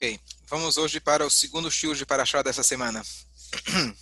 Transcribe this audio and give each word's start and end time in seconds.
Ok, 0.00 0.20
vamos 0.46 0.76
hoje 0.76 1.00
para 1.00 1.26
o 1.26 1.30
segundo 1.30 1.68
shiur 1.68 1.96
de 1.96 2.06
Parashá 2.06 2.40
dessa 2.40 2.62
semana. 2.62 3.02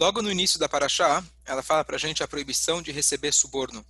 Logo 0.00 0.22
no 0.22 0.32
início 0.32 0.58
da 0.58 0.70
Parashá, 0.70 1.22
ela 1.44 1.62
fala 1.62 1.84
para 1.84 1.96
a 1.96 1.98
gente 1.98 2.22
a 2.22 2.28
proibição 2.28 2.80
de 2.80 2.92
receber 2.92 3.32
suborno. 3.32 3.84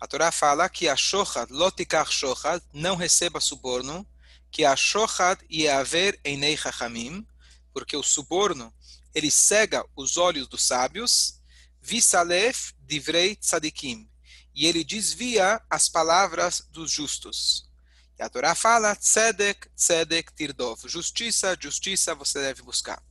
A 0.00 0.08
Torá 0.08 0.32
fala 0.32 0.68
que 0.68 0.88
a 0.88 0.96
shochad, 0.96 1.48
lotikar 1.52 2.10
shochad, 2.10 2.60
não 2.72 2.96
receba 2.96 3.40
suborno, 3.40 4.04
que 4.50 4.64
a 4.64 4.74
shochad 4.74 5.38
ia 5.48 5.78
haver 5.78 6.18
enei 6.24 6.56
chachamim, 6.56 7.24
porque 7.72 7.96
o 7.96 8.02
suborno, 8.02 8.74
ele 9.14 9.30
cega 9.30 9.86
os 9.94 10.16
olhos 10.16 10.48
dos 10.48 10.64
sábios, 10.64 11.40
visalef 11.80 12.72
divrei 12.80 13.36
tzadikim, 13.36 14.10
e 14.54 14.66
ele 14.66 14.84
desvia 14.84 15.60
as 15.68 15.88
palavras 15.88 16.66
dos 16.70 16.90
justos. 16.90 17.68
E 18.18 18.22
a 18.22 18.28
Torá 18.28 18.54
fala, 18.54 18.94
tzedek, 18.94 19.68
tzedek, 19.76 20.32
tirdov. 20.34 20.86
Justiça, 20.86 21.56
justiça 21.60 22.14
você 22.14 22.40
deve 22.40 22.62
buscar. 22.62 23.02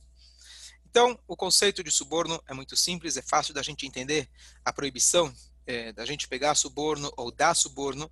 Então, 0.86 1.18
o 1.26 1.36
conceito 1.36 1.82
de 1.84 1.90
suborno 1.90 2.42
é 2.46 2.54
muito 2.54 2.76
simples, 2.76 3.16
é 3.16 3.22
fácil 3.22 3.52
da 3.52 3.62
gente 3.62 3.86
entender 3.86 4.28
a 4.64 4.72
proibição 4.72 5.34
é, 5.66 5.92
da 5.92 6.04
gente 6.04 6.28
pegar 6.28 6.54
suborno 6.54 7.12
ou 7.16 7.30
dar 7.30 7.54
suborno. 7.54 8.10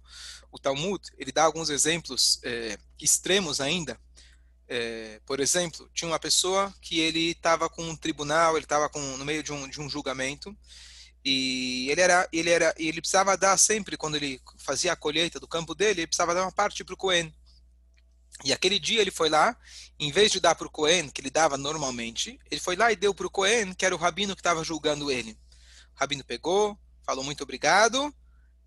O 0.50 0.58
Talmud, 0.58 1.02
ele 1.18 1.32
dá 1.32 1.44
alguns 1.44 1.70
exemplos 1.70 2.40
é, 2.42 2.78
extremos 3.00 3.60
ainda. 3.60 3.98
É, 4.68 5.20
por 5.26 5.40
exemplo, 5.40 5.88
tinha 5.92 6.10
uma 6.10 6.18
pessoa 6.18 6.72
que 6.80 6.98
ele 6.98 7.30
estava 7.30 7.68
com 7.68 7.82
um 7.82 7.96
tribunal, 7.96 8.56
ele 8.56 8.64
estava 8.64 8.90
no 8.94 9.24
meio 9.24 9.42
de 9.42 9.52
um, 9.52 9.68
de 9.68 9.80
um 9.80 9.88
julgamento, 9.88 10.56
e 11.24 11.71
ele 11.90 12.00
era, 12.00 12.28
ele 12.32 12.50
era, 12.50 12.74
ele 12.78 13.00
precisava 13.00 13.36
dar 13.36 13.56
sempre 13.56 13.96
quando 13.96 14.16
ele 14.16 14.40
fazia 14.58 14.92
a 14.92 14.96
colheita 14.96 15.40
do 15.40 15.48
campo 15.48 15.74
dele, 15.74 16.00
ele 16.00 16.06
precisava 16.06 16.34
dar 16.34 16.42
uma 16.42 16.52
parte 16.52 16.84
para 16.84 16.94
o 16.94 16.96
Cohen. 16.96 17.32
E 18.44 18.52
aquele 18.52 18.78
dia 18.78 19.00
ele 19.00 19.10
foi 19.10 19.28
lá, 19.28 19.56
em 19.98 20.10
vez 20.10 20.32
de 20.32 20.40
dar 20.40 20.54
para 20.54 20.66
o 20.66 20.70
Cohen, 20.70 21.08
que 21.08 21.20
ele 21.20 21.30
dava 21.30 21.56
normalmente, 21.56 22.38
ele 22.50 22.60
foi 22.60 22.74
lá 22.74 22.90
e 22.90 22.96
deu 22.96 23.14
para 23.14 23.26
o 23.26 23.30
Cohen, 23.30 23.72
que 23.72 23.86
era 23.86 23.94
o 23.94 23.98
rabino 23.98 24.34
que 24.34 24.40
estava 24.40 24.64
julgando 24.64 25.10
ele. 25.10 25.38
O 25.94 26.00
rabino 26.00 26.24
pegou, 26.24 26.78
falou 27.04 27.22
muito 27.22 27.42
obrigado, 27.42 28.12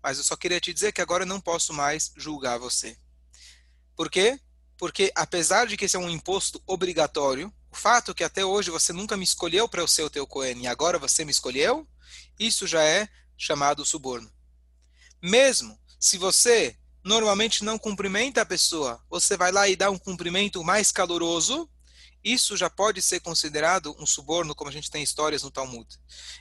mas 0.02 0.18
eu 0.18 0.24
só 0.24 0.36
queria 0.36 0.60
te 0.60 0.72
dizer 0.72 0.92
que 0.92 1.02
agora 1.02 1.24
eu 1.24 1.28
não 1.28 1.40
posso 1.40 1.72
mais 1.72 2.12
julgar 2.16 2.58
você. 2.58 2.96
Por 3.94 4.10
quê? 4.10 4.38
Porque 4.78 5.10
apesar 5.14 5.66
de 5.66 5.76
que 5.76 5.86
esse 5.86 5.96
é 5.96 5.98
um 5.98 6.10
imposto 6.10 6.62
obrigatório, 6.66 7.52
o 7.70 7.76
fato 7.76 8.14
que 8.14 8.24
até 8.24 8.44
hoje 8.44 8.70
você 8.70 8.92
nunca 8.92 9.16
me 9.16 9.24
escolheu 9.24 9.68
para 9.68 9.82
eu 9.82 9.88
ser 9.88 10.02
o 10.02 10.10
teu 10.10 10.26
Cohen 10.26 10.62
e 10.62 10.66
agora 10.66 10.98
você 10.98 11.24
me 11.24 11.30
escolheu, 11.30 11.86
isso 12.38 12.66
já 12.66 12.82
é 12.82 13.08
chamado 13.36 13.84
suborno. 13.84 14.30
Mesmo 15.22 15.78
se 15.98 16.18
você 16.18 16.76
normalmente 17.04 17.64
não 17.64 17.78
cumprimenta 17.78 18.42
a 18.42 18.46
pessoa, 18.46 19.00
você 19.08 19.36
vai 19.36 19.52
lá 19.52 19.68
e 19.68 19.76
dá 19.76 19.90
um 19.90 19.98
cumprimento 19.98 20.62
mais 20.64 20.90
caloroso, 20.90 21.70
isso 22.26 22.56
já 22.56 22.68
pode 22.68 23.00
ser 23.00 23.20
considerado 23.20 23.94
um 24.00 24.04
suborno, 24.04 24.52
como 24.52 24.68
a 24.68 24.72
gente 24.72 24.90
tem 24.90 25.00
histórias 25.00 25.44
no 25.44 25.50
Talmud. 25.50 25.86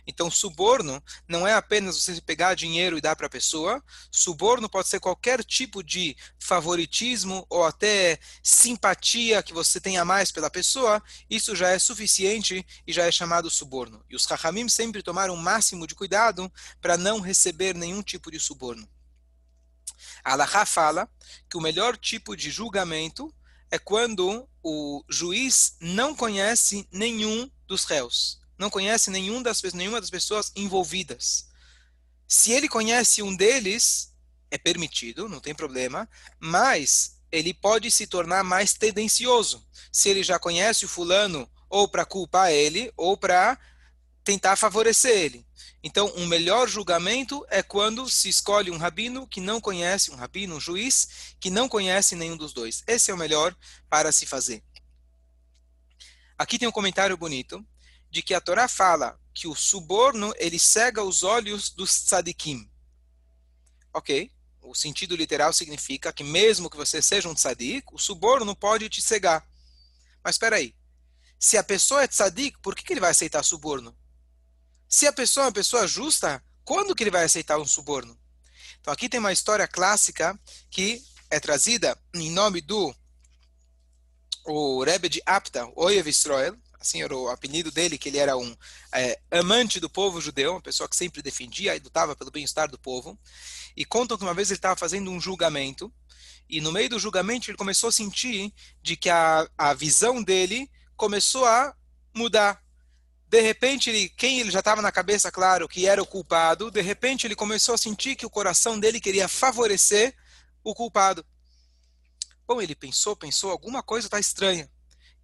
Então, 0.07 0.31
suborno 0.31 1.01
não 1.27 1.47
é 1.47 1.53
apenas 1.53 2.01
você 2.01 2.19
pegar 2.19 2.55
dinheiro 2.55 2.97
e 2.97 3.01
dar 3.01 3.15
para 3.15 3.27
a 3.27 3.29
pessoa, 3.29 3.83
suborno 4.09 4.67
pode 4.67 4.87
ser 4.87 4.99
qualquer 4.99 5.43
tipo 5.43 5.83
de 5.83 6.17
favoritismo 6.39 7.45
ou 7.51 7.63
até 7.63 8.17
simpatia 8.41 9.43
que 9.43 9.53
você 9.53 9.79
tenha 9.79 10.03
mais 10.03 10.31
pela 10.31 10.49
pessoa, 10.49 11.03
isso 11.29 11.55
já 11.55 11.69
é 11.69 11.77
suficiente 11.77 12.65
e 12.87 12.91
já 12.91 13.05
é 13.05 13.11
chamado 13.11 13.47
suborno. 13.51 14.03
E 14.09 14.15
os 14.15 14.25
Rahamim 14.25 14.67
sempre 14.67 15.03
tomaram 15.03 15.35
o 15.35 15.37
máximo 15.37 15.85
de 15.85 15.93
cuidado 15.93 16.51
para 16.81 16.97
não 16.97 17.19
receber 17.19 17.75
nenhum 17.75 18.01
tipo 18.01 18.31
de 18.31 18.39
suborno. 18.39 18.89
A 20.23 20.33
Alaha 20.33 20.65
fala 20.65 21.07
que 21.47 21.57
o 21.57 21.61
melhor 21.61 21.95
tipo 21.95 22.35
de 22.35 22.49
julgamento 22.49 23.31
é 23.71 23.77
quando 23.77 24.47
o 24.63 25.03
juiz 25.09 25.75
não 25.79 26.15
conhece 26.15 26.87
nenhum 26.91 27.49
dos 27.67 27.85
réus, 27.85 28.39
não 28.57 28.69
conhece 28.69 29.09
nenhum 29.11 29.41
das, 29.41 29.61
nenhuma 29.73 29.99
das 29.99 30.09
pessoas 30.09 30.51
envolvidas. 30.55 31.47
Se 32.27 32.51
ele 32.51 32.67
conhece 32.67 33.21
um 33.21 33.35
deles, 33.35 34.13
é 34.49 34.57
permitido, 34.57 35.29
não 35.29 35.39
tem 35.39 35.53
problema, 35.53 36.09
mas 36.39 37.19
ele 37.31 37.53
pode 37.53 37.91
se 37.91 38.07
tornar 38.07 38.43
mais 38.43 38.73
tendencioso. 38.73 39.65
Se 39.91 40.09
ele 40.09 40.23
já 40.23 40.39
conhece 40.39 40.85
o 40.85 40.89
fulano, 40.89 41.49
ou 41.69 41.87
para 41.87 42.05
culpar 42.05 42.51
ele, 42.51 42.91
ou 42.95 43.17
para 43.17 43.57
tentar 44.23 44.55
favorecer 44.55 45.11
ele. 45.11 45.44
Então, 45.83 46.11
um 46.15 46.25
melhor 46.25 46.67
julgamento 46.67 47.45
é 47.49 47.61
quando 47.61 48.09
se 48.09 48.29
escolhe 48.29 48.71
um 48.71 48.77
rabino 48.77 49.27
que 49.27 49.39
não 49.39 49.61
conhece, 49.61 50.11
um 50.11 50.15
rabino, 50.15 50.55
um 50.55 50.59
juiz, 50.59 51.35
que 51.39 51.49
não 51.49 51.69
conhece 51.69 52.15
nenhum 52.15 52.37
dos 52.37 52.53
dois. 52.53 52.83
Esse 52.87 53.11
é 53.11 53.13
o 53.13 53.17
melhor 53.17 53.55
para 53.89 54.11
se 54.11 54.25
fazer. 54.25 54.63
Aqui 56.37 56.59
tem 56.59 56.67
um 56.67 56.71
comentário 56.71 57.15
bonito 57.15 57.65
de 58.09 58.21
que 58.21 58.33
a 58.33 58.41
Torá 58.41 58.67
fala 58.67 59.19
que 59.33 59.47
o 59.47 59.55
suborno 59.55 60.33
ele 60.37 60.57
cega 60.57 61.03
os 61.03 61.23
olhos 61.23 61.69
dos 61.69 62.05
tzadikim. 62.05 62.69
Ok, 63.93 64.31
o 64.61 64.73
sentido 64.73 65.15
literal 65.15 65.53
significa 65.53 66.11
que 66.11 66.23
mesmo 66.23 66.69
que 66.69 66.77
você 66.77 67.01
seja 67.01 67.29
um 67.29 67.33
tzadik, 67.33 67.87
o 67.93 67.97
suborno 67.97 68.55
pode 68.55 68.89
te 68.89 69.01
cegar. 69.01 69.47
Mas 70.23 70.35
espera 70.35 70.57
aí, 70.57 70.75
se 71.39 71.57
a 71.57 71.63
pessoa 71.63 72.03
é 72.03 72.07
tzadik, 72.07 72.57
por 72.59 72.75
que, 72.75 72.83
que 72.83 72.93
ele 72.93 72.99
vai 72.99 73.11
aceitar 73.11 73.43
suborno? 73.43 73.95
Se 74.87 75.07
a 75.07 75.13
pessoa 75.13 75.45
é 75.45 75.47
uma 75.47 75.53
pessoa 75.53 75.87
justa, 75.87 76.43
quando 76.63 76.95
que 76.95 77.03
ele 77.03 77.11
vai 77.11 77.23
aceitar 77.23 77.59
um 77.59 77.65
suborno? 77.65 78.17
Então 78.79 78.93
aqui 78.93 79.09
tem 79.09 79.19
uma 79.19 79.33
história 79.33 79.67
clássica 79.67 80.39
que 80.69 81.03
é 81.29 81.39
trazida 81.39 81.97
em 82.13 82.31
nome 82.31 82.61
do 82.61 82.95
o 84.45 84.83
Rebbe 84.83 85.09
de 85.09 85.21
Apta, 85.25 85.67
Oyev 85.75 86.07
Israel, 86.07 86.55
assim 86.79 87.01
era 87.01 87.15
o 87.15 87.29
apelido 87.29 87.71
dele, 87.71 87.97
que 87.97 88.09
ele 88.09 88.19
era 88.19 88.37
um 88.37 88.55
é, 88.93 89.19
amante 89.31 89.79
do 89.79 89.89
povo 89.89 90.21
judeu, 90.21 90.51
uma 90.51 90.61
pessoa 90.61 90.87
que 90.87 90.95
sempre 90.95 91.21
defendia 91.21 91.75
e 91.75 91.79
lutava 91.79 92.15
pelo 92.15 92.29
bem-estar 92.29 92.69
do 92.69 92.77
povo. 92.77 93.19
E 93.75 93.83
contam 93.83 94.17
que 94.17 94.23
uma 94.23 94.35
vez 94.35 94.49
ele 94.49 94.59
estava 94.59 94.75
fazendo 94.75 95.09
um 95.09 95.19
julgamento, 95.19 95.91
e 96.47 96.61
no 96.61 96.71
meio 96.71 96.89
do 96.89 96.99
julgamento 96.99 97.49
ele 97.49 97.57
começou 97.57 97.89
a 97.89 97.91
sentir 97.91 98.53
de 98.81 98.95
que 98.95 99.09
a, 99.09 99.49
a 99.57 99.73
visão 99.73 100.21
dele 100.21 100.69
começou 100.95 101.45
a 101.45 101.75
mudar 102.13 102.63
de 103.35 103.41
repente, 103.41 103.89
ele, 103.89 104.07
quem 104.07 104.39
ele 104.39 104.49
já 104.49 104.59
estava 104.59 104.81
na 104.81 104.93
cabeça, 104.93 105.29
claro, 105.29 105.67
que 105.67 105.85
era 105.85 106.01
o 106.01 106.07
culpado, 106.07 106.71
de 106.71 106.79
repente 106.79 107.27
ele 107.27 107.35
começou 107.35 107.75
a 107.75 107.77
sentir 107.77 108.15
que 108.15 108.25
o 108.25 108.29
coração 108.29 108.79
dele 108.79 108.97
queria 108.97 109.27
favorecer 109.27 110.15
o 110.63 110.73
culpado. 110.73 111.25
Bom, 112.47 112.61
ele 112.61 112.73
pensou, 112.73 113.13
pensou, 113.13 113.51
alguma 113.51 113.83
coisa 113.83 114.07
está 114.07 114.21
estranha. 114.21 114.71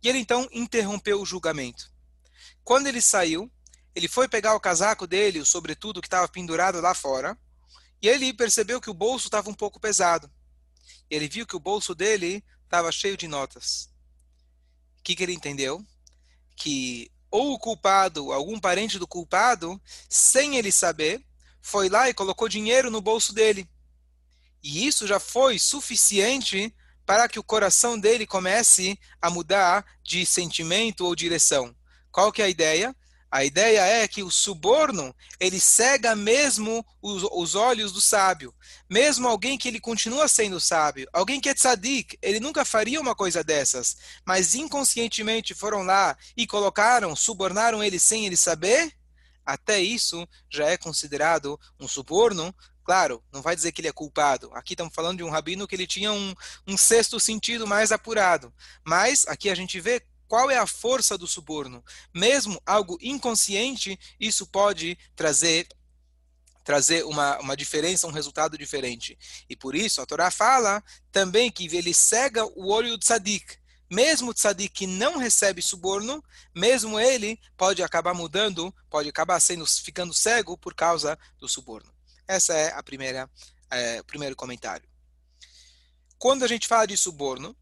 E 0.03 0.09
ele 0.09 0.17
então 0.17 0.45
interrompeu 0.51 1.21
o 1.21 1.25
julgamento. 1.25 1.89
Quando 2.65 2.87
ele 2.87 3.01
saiu, 3.01 3.49
ele 3.95 4.09
foi 4.09 4.27
pegar 4.27 4.55
o 4.55 4.59
casaco 4.59 5.07
dele, 5.07 5.39
o 5.39 5.45
sobretudo 5.45 6.01
que 6.01 6.07
estava 6.07 6.27
pendurado 6.27 6.81
lá 6.81 6.93
fora, 6.93 7.39
e 8.01 8.09
ele 8.09 8.33
percebeu 8.33 8.81
que 8.81 8.89
o 8.89 8.93
bolso 8.93 9.27
estava 9.27 9.49
um 9.49 9.53
pouco 9.53 9.79
pesado. 9.79 10.29
Ele 11.09 11.29
viu 11.29 11.47
que 11.47 11.55
o 11.55 11.61
bolso 11.61 11.95
dele 11.95 12.43
estava 12.65 12.91
cheio 12.91 13.15
de 13.15 13.29
notas. 13.29 13.89
O 14.99 15.01
que, 15.01 15.15
que 15.15 15.23
ele 15.23 15.33
entendeu? 15.33 15.81
Que 16.57 17.09
ou 17.31 17.53
o 17.53 17.59
culpado, 17.59 18.33
algum 18.33 18.59
parente 18.59 18.99
do 18.99 19.07
culpado, 19.07 19.81
sem 20.09 20.57
ele 20.57 20.71
saber, 20.71 21.23
foi 21.61 21.87
lá 21.87 22.09
e 22.09 22.13
colocou 22.13 22.49
dinheiro 22.49 22.91
no 22.91 23.01
bolso 23.01 23.33
dele. 23.33 23.67
E 24.61 24.85
isso 24.85 25.07
já 25.07 25.19
foi 25.19 25.57
suficiente 25.57 26.75
para 27.05 27.27
que 27.27 27.39
o 27.39 27.43
coração 27.43 27.99
dele 27.99 28.27
comece 28.27 28.99
a 29.21 29.29
mudar 29.29 29.85
de 30.03 30.25
sentimento 30.25 31.05
ou 31.05 31.15
direção. 31.15 31.75
Qual 32.11 32.31
que 32.31 32.41
é 32.41 32.45
a 32.45 32.49
ideia? 32.49 32.95
A 33.31 33.45
ideia 33.45 33.79
é 33.85 34.05
que 34.09 34.21
o 34.21 34.29
suborno, 34.29 35.15
ele 35.39 35.57
cega 35.57 36.13
mesmo 36.17 36.85
os, 37.01 37.23
os, 37.31 37.55
olhos 37.55 37.93
do 37.93 38.01
sábio. 38.01 38.53
Mesmo 38.89 39.25
alguém 39.25 39.57
que 39.57 39.69
ele 39.69 39.79
continua 39.79 40.27
sendo 40.27 40.59
sábio, 40.59 41.07
alguém 41.13 41.39
que 41.39 41.47
é 41.47 41.53
tzadik, 41.53 42.17
ele 42.21 42.41
nunca 42.41 42.65
faria 42.65 42.99
uma 42.99 43.15
coisa 43.15 43.41
dessas. 43.41 43.95
Mas 44.25 44.53
inconscientemente 44.53 45.53
foram 45.53 45.81
lá 45.83 46.17
e 46.35 46.45
colocaram, 46.45 47.15
subornaram 47.15 47.81
ele 47.81 47.97
sem 47.99 48.25
ele 48.25 48.35
saber. 48.35 48.91
Até 49.45 49.79
isso 49.79 50.27
já 50.49 50.65
é 50.65 50.75
considerado 50.75 51.57
um 51.79 51.87
suborno. 51.87 52.53
Claro, 52.83 53.23
não 53.31 53.41
vai 53.41 53.55
dizer 53.55 53.71
que 53.71 53.79
ele 53.79 53.87
é 53.87 53.93
culpado. 53.93 54.51
Aqui 54.53 54.73
estamos 54.73 54.93
falando 54.93 55.19
de 55.19 55.23
um 55.23 55.29
rabino 55.29 55.65
que 55.65 55.75
ele 55.75 55.87
tinha 55.87 56.11
um, 56.11 56.35
um 56.67 56.75
sexto 56.75 57.17
sentido 57.17 57.65
mais 57.65 57.93
apurado. 57.93 58.53
Mas 58.85 59.25
aqui 59.25 59.49
a 59.49 59.55
gente 59.55 59.79
vê 59.79 60.03
qual 60.31 60.49
é 60.49 60.57
a 60.57 60.65
força 60.65 61.17
do 61.17 61.27
suborno? 61.27 61.83
Mesmo 62.13 62.57
algo 62.65 62.97
inconsciente, 63.01 63.99
isso 64.17 64.47
pode 64.47 64.97
trazer 65.13 65.67
trazer 66.63 67.03
uma, 67.03 67.37
uma 67.39 67.57
diferença, 67.57 68.07
um 68.07 68.11
resultado 68.11 68.57
diferente. 68.57 69.19
E 69.49 69.57
por 69.57 69.75
isso 69.75 69.99
a 70.01 70.05
Torá 70.05 70.31
fala 70.31 70.81
também 71.11 71.51
que 71.51 71.65
ele 71.75 71.93
cega 71.93 72.45
o 72.45 72.69
olho 72.69 72.91
do 72.91 72.97
tzadik. 72.97 73.57
Mesmo 73.89 74.31
o 74.31 74.33
tzadik 74.33 74.73
que 74.73 74.87
não 74.87 75.17
recebe 75.17 75.61
suborno, 75.61 76.23
mesmo 76.55 76.97
ele 76.97 77.37
pode 77.57 77.83
acabar 77.83 78.13
mudando, 78.13 78.73
pode 78.89 79.09
acabar 79.09 79.37
sendo 79.41 79.65
ficando 79.65 80.13
cego 80.13 80.57
por 80.57 80.73
causa 80.73 81.19
do 81.39 81.49
suborno. 81.49 81.93
Essa 82.25 82.53
é 82.53 82.71
a 82.71 82.81
primeira 82.81 83.29
é, 83.69 84.01
primeiro 84.03 84.37
comentário. 84.37 84.87
Quando 86.17 86.45
a 86.45 86.47
gente 86.47 86.69
fala 86.69 86.87
de 86.87 86.95
suborno, 86.95 87.53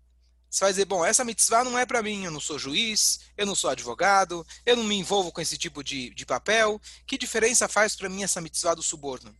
você 0.49 0.65
vai 0.65 0.73
dizer, 0.73 0.85
bom, 0.85 1.05
essa 1.05 1.23
mitzvah 1.23 1.63
não 1.63 1.77
é 1.77 1.85
para 1.85 2.01
mim, 2.01 2.25
eu 2.25 2.31
não 2.31 2.39
sou 2.39 2.57
juiz, 2.57 3.19
eu 3.37 3.45
não 3.45 3.53
sou 3.55 3.69
advogado, 3.69 4.45
eu 4.65 4.75
não 4.75 4.83
me 4.83 4.95
envolvo 4.95 5.31
com 5.31 5.39
esse 5.39 5.57
tipo 5.57 5.83
de, 5.83 6.09
de 6.09 6.25
papel. 6.25 6.81
Que 7.05 7.17
diferença 7.19 7.67
faz 7.67 7.95
para 7.95 8.09
mim 8.09 8.23
essa 8.23 8.41
mitzvah 8.41 8.73
do 8.73 8.81
suborno? 8.81 9.35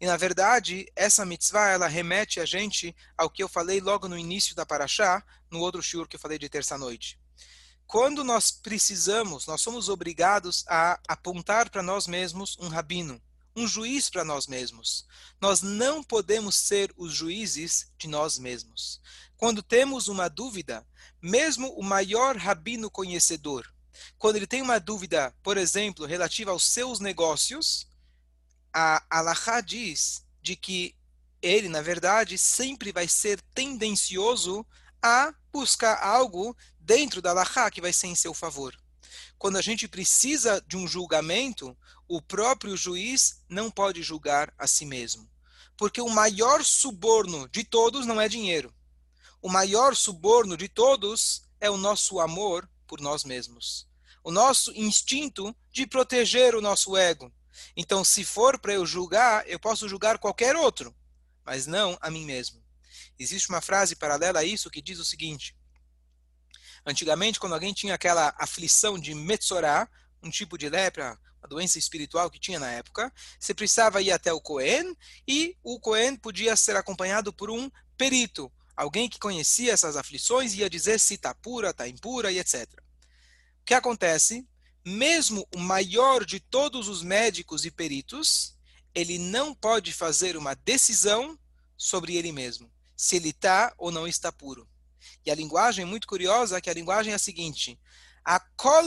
E 0.00 0.06
na 0.06 0.16
verdade, 0.16 0.90
essa 0.96 1.26
mitzvah, 1.26 1.70
ela 1.70 1.86
remete 1.86 2.40
a 2.40 2.46
gente 2.46 2.96
ao 3.16 3.28
que 3.28 3.42
eu 3.42 3.48
falei 3.48 3.80
logo 3.80 4.08
no 4.08 4.16
início 4.16 4.54
da 4.54 4.64
Paraxá, 4.64 5.22
no 5.50 5.58
outro 5.60 5.82
shiur 5.82 6.08
que 6.08 6.16
eu 6.16 6.20
falei 6.20 6.38
de 6.38 6.48
terça-noite. 6.48 7.18
Quando 7.86 8.22
nós 8.22 8.50
precisamos, 8.50 9.46
nós 9.46 9.60
somos 9.60 9.88
obrigados 9.88 10.64
a 10.68 11.00
apontar 11.08 11.68
para 11.68 11.82
nós 11.82 12.06
mesmos 12.06 12.56
um 12.60 12.68
rabino, 12.68 13.20
um 13.58 13.66
juiz 13.66 14.08
para 14.08 14.24
nós 14.24 14.46
mesmos. 14.46 15.06
Nós 15.40 15.62
não 15.62 16.02
podemos 16.02 16.54
ser 16.54 16.92
os 16.96 17.12
juízes 17.12 17.90
de 17.98 18.06
nós 18.06 18.38
mesmos. 18.38 19.00
Quando 19.36 19.62
temos 19.62 20.08
uma 20.08 20.28
dúvida, 20.28 20.86
mesmo 21.20 21.68
o 21.74 21.82
maior 21.82 22.36
rabino 22.36 22.90
conhecedor, 22.90 23.66
quando 24.16 24.36
ele 24.36 24.46
tem 24.46 24.62
uma 24.62 24.78
dúvida, 24.78 25.34
por 25.42 25.56
exemplo, 25.56 26.06
relativa 26.06 26.50
aos 26.52 26.64
seus 26.64 27.00
negócios, 27.00 27.88
a 28.72 29.04
Alahá 29.10 29.60
diz 29.60 30.24
de 30.40 30.54
que 30.54 30.94
ele, 31.42 31.68
na 31.68 31.82
verdade, 31.82 32.38
sempre 32.38 32.92
vai 32.92 33.08
ser 33.08 33.40
tendencioso 33.54 34.64
a 35.02 35.32
buscar 35.52 36.02
algo 36.02 36.56
dentro 36.78 37.20
da 37.20 37.30
Alahá 37.30 37.70
que 37.70 37.80
vai 37.80 37.92
ser 37.92 38.08
em 38.08 38.14
seu 38.14 38.34
favor. 38.34 38.76
Quando 39.38 39.56
a 39.56 39.62
gente 39.62 39.88
precisa 39.88 40.62
de 40.66 40.76
um 40.76 40.86
julgamento, 40.86 41.76
o 42.06 42.20
próprio 42.20 42.76
juiz 42.76 43.42
não 43.48 43.70
pode 43.70 44.02
julgar 44.02 44.52
a 44.58 44.66
si 44.66 44.84
mesmo. 44.84 45.28
Porque 45.76 46.00
o 46.00 46.08
maior 46.08 46.64
suborno 46.64 47.48
de 47.48 47.64
todos 47.64 48.06
não 48.06 48.20
é 48.20 48.28
dinheiro. 48.28 48.74
O 49.40 49.48
maior 49.48 49.94
suborno 49.94 50.56
de 50.56 50.68
todos 50.68 51.42
é 51.60 51.70
o 51.70 51.76
nosso 51.76 52.20
amor 52.20 52.68
por 52.86 53.00
nós 53.00 53.24
mesmos. 53.24 53.86
O 54.24 54.30
nosso 54.30 54.72
instinto 54.72 55.54
de 55.70 55.86
proteger 55.86 56.54
o 56.54 56.60
nosso 56.60 56.96
ego, 56.96 57.32
então, 57.76 58.04
se 58.04 58.24
for 58.24 58.58
para 58.58 58.74
eu 58.74 58.86
julgar, 58.86 59.48
eu 59.48 59.58
posso 59.58 59.88
julgar 59.88 60.18
qualquer 60.18 60.56
outro, 60.56 60.94
mas 61.44 61.66
não 61.66 61.98
a 62.00 62.10
mim 62.10 62.24
mesmo. 62.24 62.62
Existe 63.18 63.48
uma 63.48 63.60
frase 63.60 63.96
paralela 63.96 64.40
a 64.40 64.44
isso 64.44 64.70
que 64.70 64.82
diz 64.82 64.98
o 64.98 65.04
seguinte: 65.04 65.56
Antigamente, 66.84 67.38
quando 67.38 67.54
alguém 67.54 67.72
tinha 67.72 67.94
aquela 67.94 68.34
aflição 68.38 68.98
de 68.98 69.14
Metzorá, 69.14 69.88
um 70.22 70.30
tipo 70.30 70.56
de 70.56 70.68
lepra, 70.68 71.18
uma 71.40 71.48
doença 71.48 71.78
espiritual 71.78 72.30
que 72.30 72.40
tinha 72.40 72.58
na 72.58 72.70
época, 72.70 73.12
você 73.38 73.54
precisava 73.54 74.02
ir 74.02 74.10
até 74.10 74.32
o 74.32 74.40
Cohen 74.40 74.96
e 75.26 75.56
o 75.62 75.78
Cohen 75.78 76.16
podia 76.16 76.56
ser 76.56 76.76
acompanhado 76.76 77.32
por 77.32 77.50
um 77.50 77.70
perito, 77.96 78.50
alguém 78.76 79.08
que 79.08 79.18
conhecia 79.18 79.72
essas 79.72 79.96
aflições 79.96 80.54
e 80.54 80.58
ia 80.58 80.70
dizer 80.70 80.98
se 80.98 81.14
está 81.14 81.34
pura, 81.34 81.70
está 81.70 81.86
impura 81.86 82.32
e 82.32 82.38
etc. 82.38 82.66
O 83.60 83.64
que 83.64 83.74
acontece? 83.74 84.46
mesmo 84.88 85.46
o 85.54 85.58
maior 85.58 86.24
de 86.24 86.40
todos 86.40 86.88
os 86.88 87.02
médicos 87.02 87.64
e 87.64 87.70
peritos, 87.70 88.56
ele 88.94 89.18
não 89.18 89.54
pode 89.54 89.92
fazer 89.92 90.36
uma 90.36 90.54
decisão 90.54 91.38
sobre 91.76 92.16
ele 92.16 92.32
mesmo, 92.32 92.70
se 92.96 93.16
ele 93.16 93.30
está 93.30 93.72
ou 93.78 93.92
não 93.92 94.06
está 94.06 94.32
puro. 94.32 94.67
E 95.24 95.30
a 95.30 95.34
linguagem 95.34 95.82
é 95.82 95.86
muito 95.86 96.06
curiosa, 96.06 96.60
que 96.60 96.70
a 96.70 96.74
linguagem 96.74 97.12
é 97.12 97.16
a 97.16 97.18
seguinte: 97.18 97.78
a 98.24 98.40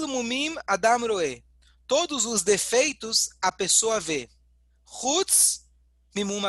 mumim 0.07 0.55
adam 0.67 1.07
roe. 1.07 1.43
Todos 1.87 2.25
os 2.25 2.41
defeitos 2.43 3.29
a 3.41 3.51
pessoa 3.51 3.99
vê. 3.99 4.29
Chutz 4.85 5.67
mimum. 6.15 6.41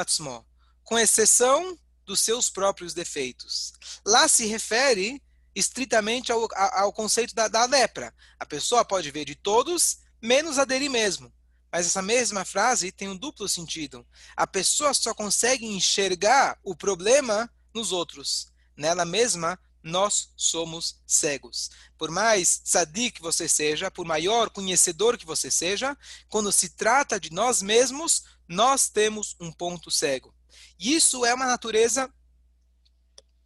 Com 0.84 0.98
exceção 0.98 1.78
dos 2.04 2.20
seus 2.20 2.50
próprios 2.50 2.94
defeitos. 2.94 3.72
Lá 4.06 4.28
se 4.28 4.46
refere 4.46 5.22
estritamente 5.54 6.30
ao, 6.30 6.48
ao 6.54 6.92
conceito 6.92 7.34
da, 7.34 7.48
da 7.48 7.64
lepra. 7.64 8.14
A 8.38 8.46
pessoa 8.46 8.84
pode 8.84 9.10
ver 9.10 9.24
de 9.24 9.34
todos, 9.34 9.98
menos 10.20 10.58
a 10.58 10.64
dele 10.64 10.88
mesmo. 10.88 11.32
Mas 11.70 11.86
essa 11.86 12.02
mesma 12.02 12.44
frase 12.44 12.92
tem 12.92 13.08
um 13.08 13.16
duplo 13.16 13.48
sentido. 13.48 14.06
A 14.36 14.46
pessoa 14.46 14.92
só 14.92 15.14
consegue 15.14 15.64
enxergar 15.64 16.58
o 16.62 16.76
problema 16.76 17.50
nos 17.74 17.92
outros. 17.92 18.51
Nela 18.76 19.04
mesma, 19.04 19.58
nós 19.82 20.30
somos 20.36 21.00
cegos. 21.06 21.70
Por 21.98 22.10
mais 22.10 22.58
tzadik 22.58 23.16
que 23.16 23.22
você 23.22 23.48
seja, 23.48 23.90
por 23.90 24.06
maior 24.06 24.50
conhecedor 24.50 25.18
que 25.18 25.26
você 25.26 25.50
seja, 25.50 25.96
quando 26.28 26.52
se 26.52 26.70
trata 26.70 27.18
de 27.18 27.32
nós 27.32 27.60
mesmos, 27.62 28.24
nós 28.48 28.88
temos 28.88 29.36
um 29.40 29.50
ponto 29.50 29.90
cego. 29.90 30.34
E 30.78 30.94
isso 30.94 31.24
é 31.24 31.34
uma 31.34 31.46
natureza 31.46 32.12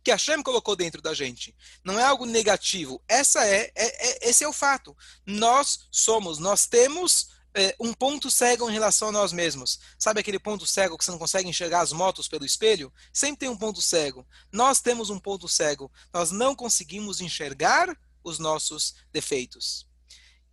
que 0.02 0.10
Hashem 0.10 0.42
colocou 0.42 0.76
dentro 0.76 1.02
da 1.02 1.12
gente. 1.12 1.54
Não 1.82 1.98
é 1.98 2.04
algo 2.04 2.26
negativo. 2.26 3.02
Essa 3.08 3.44
é, 3.44 3.72
é, 3.74 4.26
é 4.26 4.28
esse 4.30 4.44
é 4.44 4.48
o 4.48 4.52
fato. 4.52 4.96
Nós 5.24 5.88
somos, 5.90 6.38
nós 6.38 6.66
temos 6.66 7.35
um 7.80 7.92
ponto 7.92 8.30
cego 8.30 8.68
em 8.68 8.72
relação 8.72 9.08
a 9.08 9.12
nós 9.12 9.32
mesmos. 9.32 9.78
Sabe 9.98 10.20
aquele 10.20 10.38
ponto 10.38 10.66
cego 10.66 10.96
que 10.98 11.04
você 11.04 11.10
não 11.10 11.18
consegue 11.18 11.48
enxergar 11.48 11.80
as 11.80 11.92
motos 11.92 12.28
pelo 12.28 12.44
espelho? 12.44 12.92
Sempre 13.12 13.38
tem 13.40 13.48
um 13.48 13.56
ponto 13.56 13.80
cego. 13.80 14.26
Nós 14.52 14.80
temos 14.80 15.10
um 15.10 15.18
ponto 15.18 15.48
cego. 15.48 15.90
Nós 16.12 16.30
não 16.30 16.54
conseguimos 16.54 17.20
enxergar 17.20 17.96
os 18.22 18.38
nossos 18.38 18.94
defeitos. 19.12 19.86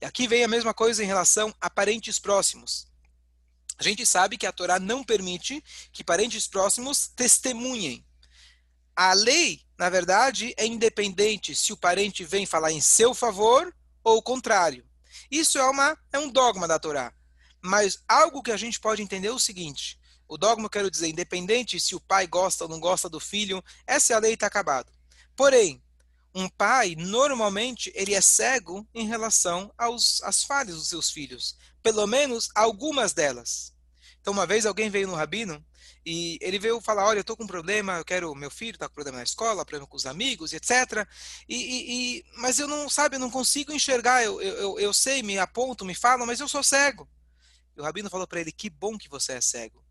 E 0.02 0.06
aqui 0.06 0.28
vem 0.28 0.44
a 0.44 0.48
mesma 0.48 0.74
coisa 0.74 1.04
em 1.04 1.08
relação 1.08 1.54
a 1.60 1.70
parentes 1.70 2.20
próximos. 2.20 2.88
A 3.78 3.84
gente 3.84 4.06
sabe 4.06 4.38
que 4.38 4.46
a 4.46 4.52
Torá 4.52 4.80
não 4.80 5.04
permite 5.04 5.64
que 5.92 6.04
parentes 6.04 6.48
próximos 6.48 7.08
testemunhem 7.08 8.06
a 8.96 9.14
lei, 9.14 9.62
na 9.78 9.90
verdade, 9.90 10.54
é 10.56 10.66
independente 10.66 11.56
se 11.56 11.74
o 11.74 11.78
parente 11.78 12.24
vem 12.24 12.46
falar 12.46 12.72
em 12.72 12.82
seu 12.82 13.14
favor 13.14 13.76
ou 14.04 14.18
o 14.18 14.22
contrário. 14.22 14.86
Isso 15.34 15.58
é, 15.58 15.68
uma, 15.68 15.98
é 16.12 16.20
um 16.20 16.30
dogma 16.30 16.68
da 16.68 16.78
Torá. 16.78 17.12
Mas 17.60 18.04
algo 18.08 18.44
que 18.44 18.52
a 18.52 18.58
gente 18.58 18.80
pode 18.80 19.02
entender 19.02 19.30
é 19.30 19.32
o 19.32 19.40
seguinte: 19.40 20.00
o 20.28 20.38
dogma, 20.38 20.66
eu 20.66 20.70
quero 20.70 20.92
dizer, 20.92 21.08
independente 21.08 21.80
se 21.80 21.96
o 21.96 22.00
pai 22.00 22.28
gosta 22.28 22.66
ou 22.66 22.70
não 22.70 22.80
gosta 22.80 23.10
do 23.10 23.20
filho, 23.20 23.64
essa 23.88 24.14
é 24.14 24.16
a 24.16 24.20
lei 24.20 24.36
está 24.36 24.46
acabada. 24.46 24.94
Porém, 25.36 25.82
um 26.36 26.48
pai, 26.48 26.96
normalmente, 26.96 27.92
ele 27.96 28.14
é 28.14 28.22
cego 28.22 28.88
em 28.94 29.08
relação 29.08 29.74
aos, 29.76 30.22
às 30.22 30.44
falhas 30.44 30.76
dos 30.76 30.88
seus 30.88 31.10
filhos. 31.10 31.58
Pelo 31.82 32.06
menos 32.06 32.50
algumas 32.54 33.12
delas. 33.12 33.74
Então, 34.22 34.34
uma 34.34 34.46
vez 34.46 34.68
alguém 34.68 34.92
veio 34.92 35.08
no 35.08 35.16
rabino 35.16 35.66
e 36.06 36.38
ele 36.42 36.60
veio 36.60 36.82
falar, 36.82 37.06
olha, 37.06 37.20
eu 37.20 37.22
estou 37.22 37.38
com 37.38 37.44
um 37.44 37.48
problema, 37.48 37.98
eu 37.98 38.06
quero, 38.06 38.36
meu 38.36 38.52
filho 38.52 38.76
está 38.76 38.88
com 38.88 38.94
problema 38.94 39.18
na 39.18 39.24
escola, 39.24 39.66
problema 39.66 39.88
com 39.88 39.96
os 39.96 40.06
amigos, 40.06 40.52
etc. 40.52 41.08
E, 41.48 41.56
e, 41.56 42.18
e, 42.18 42.26
mas 42.38 42.60
eu 42.60 42.68
não, 42.68 42.90
sabe, 42.90 43.16
eu 43.16 43.20
não 43.20 43.32
consigo 43.32 43.72
enxergar, 43.72 44.24
eu, 44.24 44.42
eu, 44.42 44.80
eu 44.80 44.94
sei, 44.94 45.24
me 45.24 45.38
aponto, 45.38 45.86
me 45.86 45.96
falam, 45.96 46.26
mas 46.26 46.40
eu 46.40 46.48
sou 46.48 46.62
cego. 46.62 47.08
E 47.76 47.80
o 47.80 47.84
Rabino 47.84 48.10
falou 48.10 48.28
para 48.28 48.42
ele, 48.42 48.52
que 48.52 48.70
bom 48.70 48.98
que 48.98 49.10
você 49.10 49.34
é 49.34 49.42
cego. 49.42 49.84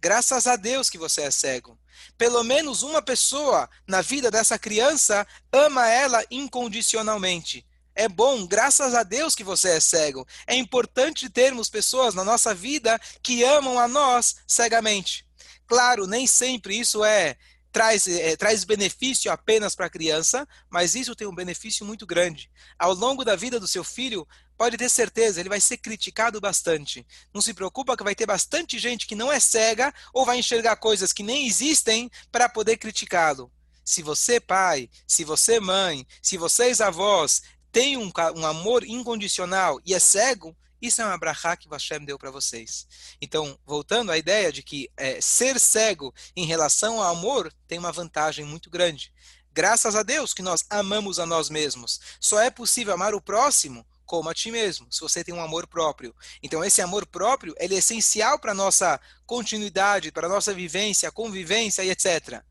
Graças 0.00 0.46
a 0.46 0.56
Deus 0.56 0.88
que 0.88 0.96
você 0.96 1.22
é 1.22 1.30
cego. 1.30 1.78
Pelo 2.16 2.42
menos 2.42 2.82
uma 2.82 3.02
pessoa 3.02 3.68
na 3.86 4.00
vida 4.00 4.30
dessa 4.30 4.58
criança 4.58 5.26
ama 5.52 5.86
ela 5.88 6.24
incondicionalmente. 6.30 7.66
É 7.94 8.08
bom, 8.08 8.46
graças 8.46 8.94
a 8.94 9.02
Deus 9.02 9.34
que 9.34 9.44
você 9.44 9.72
é 9.72 9.80
cego. 9.80 10.26
É 10.46 10.54
importante 10.54 11.28
termos 11.28 11.68
pessoas 11.68 12.14
na 12.14 12.24
nossa 12.24 12.54
vida 12.54 12.98
que 13.22 13.44
amam 13.44 13.78
a 13.78 13.86
nós 13.86 14.36
cegamente. 14.46 15.28
Claro, 15.70 16.04
nem 16.04 16.26
sempre 16.26 16.76
isso 16.76 17.04
é 17.04 17.36
traz, 17.70 18.08
é, 18.08 18.34
traz 18.34 18.64
benefício 18.64 19.30
apenas 19.30 19.76
para 19.76 19.86
a 19.86 19.90
criança, 19.90 20.44
mas 20.68 20.96
isso 20.96 21.14
tem 21.14 21.28
um 21.28 21.34
benefício 21.34 21.86
muito 21.86 22.04
grande. 22.04 22.50
Ao 22.76 22.92
longo 22.92 23.24
da 23.24 23.36
vida 23.36 23.60
do 23.60 23.68
seu 23.68 23.84
filho, 23.84 24.26
pode 24.58 24.76
ter 24.76 24.88
certeza, 24.88 25.38
ele 25.38 25.48
vai 25.48 25.60
ser 25.60 25.76
criticado 25.76 26.40
bastante. 26.40 27.06
Não 27.32 27.40
se 27.40 27.54
preocupa 27.54 27.96
que 27.96 28.02
vai 28.02 28.16
ter 28.16 28.26
bastante 28.26 28.80
gente 28.80 29.06
que 29.06 29.14
não 29.14 29.30
é 29.30 29.38
cega 29.38 29.94
ou 30.12 30.26
vai 30.26 30.40
enxergar 30.40 30.74
coisas 30.74 31.12
que 31.12 31.22
nem 31.22 31.46
existem 31.46 32.10
para 32.32 32.48
poder 32.48 32.76
criticá-lo. 32.76 33.48
Se 33.84 34.02
você, 34.02 34.40
pai, 34.40 34.90
se 35.06 35.22
você, 35.22 35.60
mãe, 35.60 36.04
se 36.20 36.36
vocês, 36.36 36.80
avós, 36.80 37.42
têm 37.70 37.96
um, 37.96 38.10
um 38.34 38.44
amor 38.44 38.82
incondicional 38.82 39.80
e 39.86 39.94
é 39.94 40.00
cego, 40.00 40.56
isso 40.80 41.02
é 41.02 41.04
uma 41.04 41.18
brachá 41.18 41.56
que 41.56 41.68
Hashem 41.68 42.04
deu 42.04 42.18
para 42.18 42.30
vocês. 42.30 42.86
Então, 43.20 43.58
voltando 43.66 44.10
à 44.10 44.18
ideia 44.18 44.52
de 44.52 44.62
que 44.62 44.90
é, 44.96 45.20
ser 45.20 45.58
cego 45.58 46.14
em 46.34 46.46
relação 46.46 47.02
ao 47.02 47.10
amor 47.10 47.52
tem 47.66 47.78
uma 47.78 47.92
vantagem 47.92 48.44
muito 48.44 48.70
grande. 48.70 49.12
Graças 49.52 49.96
a 49.96 50.02
Deus 50.02 50.32
que 50.32 50.42
nós 50.42 50.64
amamos 50.70 51.18
a 51.18 51.26
nós 51.26 51.50
mesmos. 51.50 52.00
Só 52.20 52.40
é 52.40 52.50
possível 52.50 52.94
amar 52.94 53.14
o 53.14 53.20
próximo 53.20 53.86
como 54.06 54.28
a 54.28 54.34
ti 54.34 54.50
mesmo, 54.50 54.88
se 54.90 55.00
você 55.00 55.22
tem 55.22 55.32
um 55.32 55.40
amor 55.40 55.68
próprio. 55.68 56.12
Então, 56.42 56.64
esse 56.64 56.82
amor 56.82 57.06
próprio 57.06 57.54
ele 57.58 57.76
é 57.76 57.78
essencial 57.78 58.40
para 58.40 58.50
a 58.50 58.54
nossa 58.54 59.00
continuidade, 59.24 60.10
para 60.10 60.26
a 60.26 60.30
nossa 60.30 60.52
vivência, 60.52 61.12
convivência 61.12 61.84
e 61.84 61.90
etc. 61.90 62.42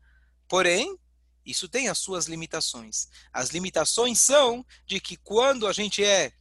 Porém, 0.48 0.98
isso 1.44 1.68
tem 1.68 1.88
as 1.88 1.98
suas 1.98 2.26
limitações. 2.26 3.08
As 3.32 3.50
limitações 3.50 4.20
são 4.20 4.64
de 4.86 5.00
que 5.00 5.16
quando 5.16 5.66
a 5.66 5.72
gente 5.72 6.02
é 6.02 6.32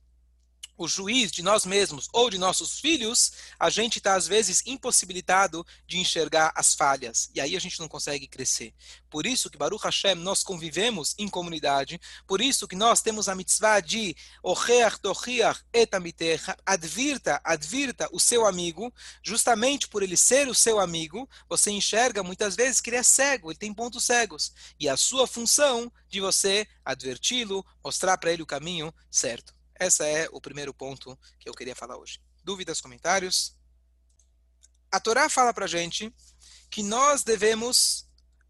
o 0.80 0.88
juiz 0.88 1.30
de 1.30 1.44
nós 1.44 1.66
mesmos 1.66 2.08
ou 2.14 2.30
de 2.30 2.38
nossos 2.38 2.80
filhos, 2.80 3.34
a 3.60 3.70
gente 3.70 3.98
está 3.98 4.16
às 4.16 4.26
vezes 4.26 4.64
impossibilitado 4.66 5.68
de 5.86 6.00
enxergar 6.00 6.54
as 6.56 6.74
falhas. 6.74 7.30
E 7.36 7.42
aí 7.42 7.54
a 7.54 7.60
gente 7.60 7.78
não 7.82 7.88
consegue 7.90 8.26
crescer. 8.28 8.74
Por 9.10 9.26
isso 9.26 9.50
que 9.50 9.58
Baruch 9.58 9.84
Hashem 9.84 10.16
nós 10.16 10.42
convivemos 10.42 11.16
em 11.18 11.28
comunidade, 11.28 12.00
por 12.26 12.40
isso 12.40 12.66
que 12.66 12.78
nós 12.78 13.02
temos 13.02 13.28
a 13.28 13.36
mitzvah 13.36 13.82
de 13.82 14.16
Ocheach 14.42 15.00
Tochiach 15.02 15.62
etamitecha, 15.74 16.58
advirta, 16.66 17.42
advirta 17.44 18.08
o 18.14 18.20
seu 18.20 18.46
amigo, 18.46 18.94
justamente 19.22 19.86
por 19.90 20.02
ele 20.02 20.16
ser 20.16 20.48
o 20.48 20.56
seu 20.56 20.80
amigo, 20.80 21.30
você 21.50 21.72
enxerga 21.72 22.24
muitas 22.24 22.56
vezes 22.56 22.80
que 22.80 22.90
ele 22.90 22.98
é 22.98 23.04
cego, 23.04 23.52
ele 23.52 23.60
tem 23.60 23.74
pontos 23.74 24.06
cegos. 24.06 24.54
E 24.80 24.88
a 24.88 24.96
sua 24.96 25.28
função 25.28 25.92
de 26.08 26.22
você 26.22 26.66
adverti-lo, 26.86 27.66
mostrar 27.84 28.18
para 28.18 28.32
ele 28.32 28.44
o 28.44 28.48
caminho 28.48 28.94
certo. 29.12 29.59
Esse 29.80 30.04
é 30.04 30.28
o 30.34 30.42
primeiro 30.42 30.74
ponto 30.74 31.18
que 31.40 31.48
eu 31.48 31.54
queria 31.54 31.76
falar 31.76 31.98
hoje. 31.98 32.20
Dúvidas, 32.44 32.82
comentários? 32.82 33.56
A 34.92 35.00
Torá 35.00 35.30
fala 35.30 35.54
para 35.54 35.68
gente 35.68 36.14
que 36.70 36.84
nós 36.84 37.24
devemos 37.24 38.06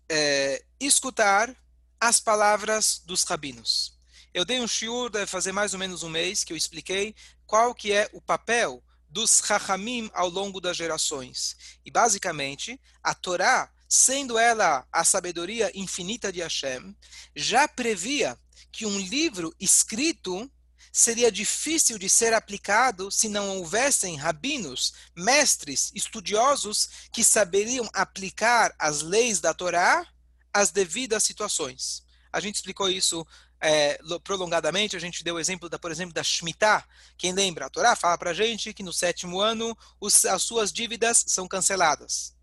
é, 0.09 0.65
escutar 0.79 1.55
as 1.99 2.19
palavras 2.19 3.03
dos 3.05 3.23
rabinos. 3.23 3.99
Eu 4.33 4.43
dei 4.43 4.59
um 4.59 4.67
shiur, 4.67 5.11
deve 5.11 5.27
fazer 5.27 5.51
mais 5.51 5.73
ou 5.73 5.79
menos 5.79 6.01
um 6.01 6.09
mês, 6.09 6.43
que 6.43 6.51
eu 6.51 6.57
expliquei 6.57 7.15
qual 7.45 7.75
que 7.75 7.91
é 7.91 8.09
o 8.11 8.21
papel 8.21 8.83
dos 9.07 9.41
Chachamim 9.45 10.09
ao 10.13 10.29
longo 10.29 10.59
das 10.59 10.77
gerações. 10.77 11.55
E 11.85 11.91
basicamente, 11.91 12.79
a 13.03 13.13
Torá, 13.13 13.71
sendo 13.87 14.37
ela 14.37 14.87
a 14.91 15.03
sabedoria 15.03 15.71
infinita 15.75 16.31
de 16.31 16.41
Hashem, 16.41 16.95
já 17.35 17.67
previa 17.67 18.35
que 18.71 18.85
um 18.85 18.99
livro 18.99 19.53
escrito 19.59 20.49
seria 20.91 21.31
difícil 21.31 21.97
de 21.97 22.09
ser 22.09 22.33
aplicado 22.33 23.11
se 23.11 23.29
não 23.29 23.57
houvessem 23.57 24.17
rabinos, 24.17 24.93
mestres, 25.15 25.91
estudiosos 25.93 26.89
que 27.11 27.23
saberiam 27.23 27.89
aplicar 27.93 28.73
as 28.77 29.01
leis 29.01 29.39
da 29.39 29.53
Torá 29.53 30.05
às 30.53 30.71
devidas 30.71 31.23
situações. 31.23 32.03
A 32.31 32.39
gente 32.39 32.55
explicou 32.55 32.89
isso 32.89 33.25
é, 33.61 33.99
prolongadamente, 34.23 34.95
a 34.95 34.99
gente 34.99 35.23
deu 35.23 35.35
o 35.35 35.39
exemplo, 35.39 35.69
da, 35.69 35.77
por 35.77 35.91
exemplo, 35.91 36.13
da 36.13 36.23
Shemitah. 36.23 36.85
Quem 37.17 37.33
lembra? 37.33 37.65
A 37.65 37.69
Torá 37.69 37.95
fala 37.95 38.17
para 38.17 38.31
a 38.31 38.33
gente 38.33 38.73
que 38.73 38.83
no 38.83 38.93
sétimo 38.93 39.39
ano 39.39 39.77
os, 39.99 40.25
as 40.25 40.43
suas 40.43 40.71
dívidas 40.71 41.23
são 41.27 41.47
canceladas. 41.47 42.33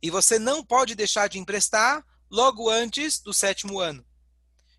E 0.00 0.10
você 0.10 0.38
não 0.38 0.64
pode 0.64 0.94
deixar 0.94 1.28
de 1.28 1.38
emprestar 1.38 2.04
logo 2.30 2.70
antes 2.70 3.18
do 3.18 3.32
sétimo 3.32 3.80
ano. 3.80 4.06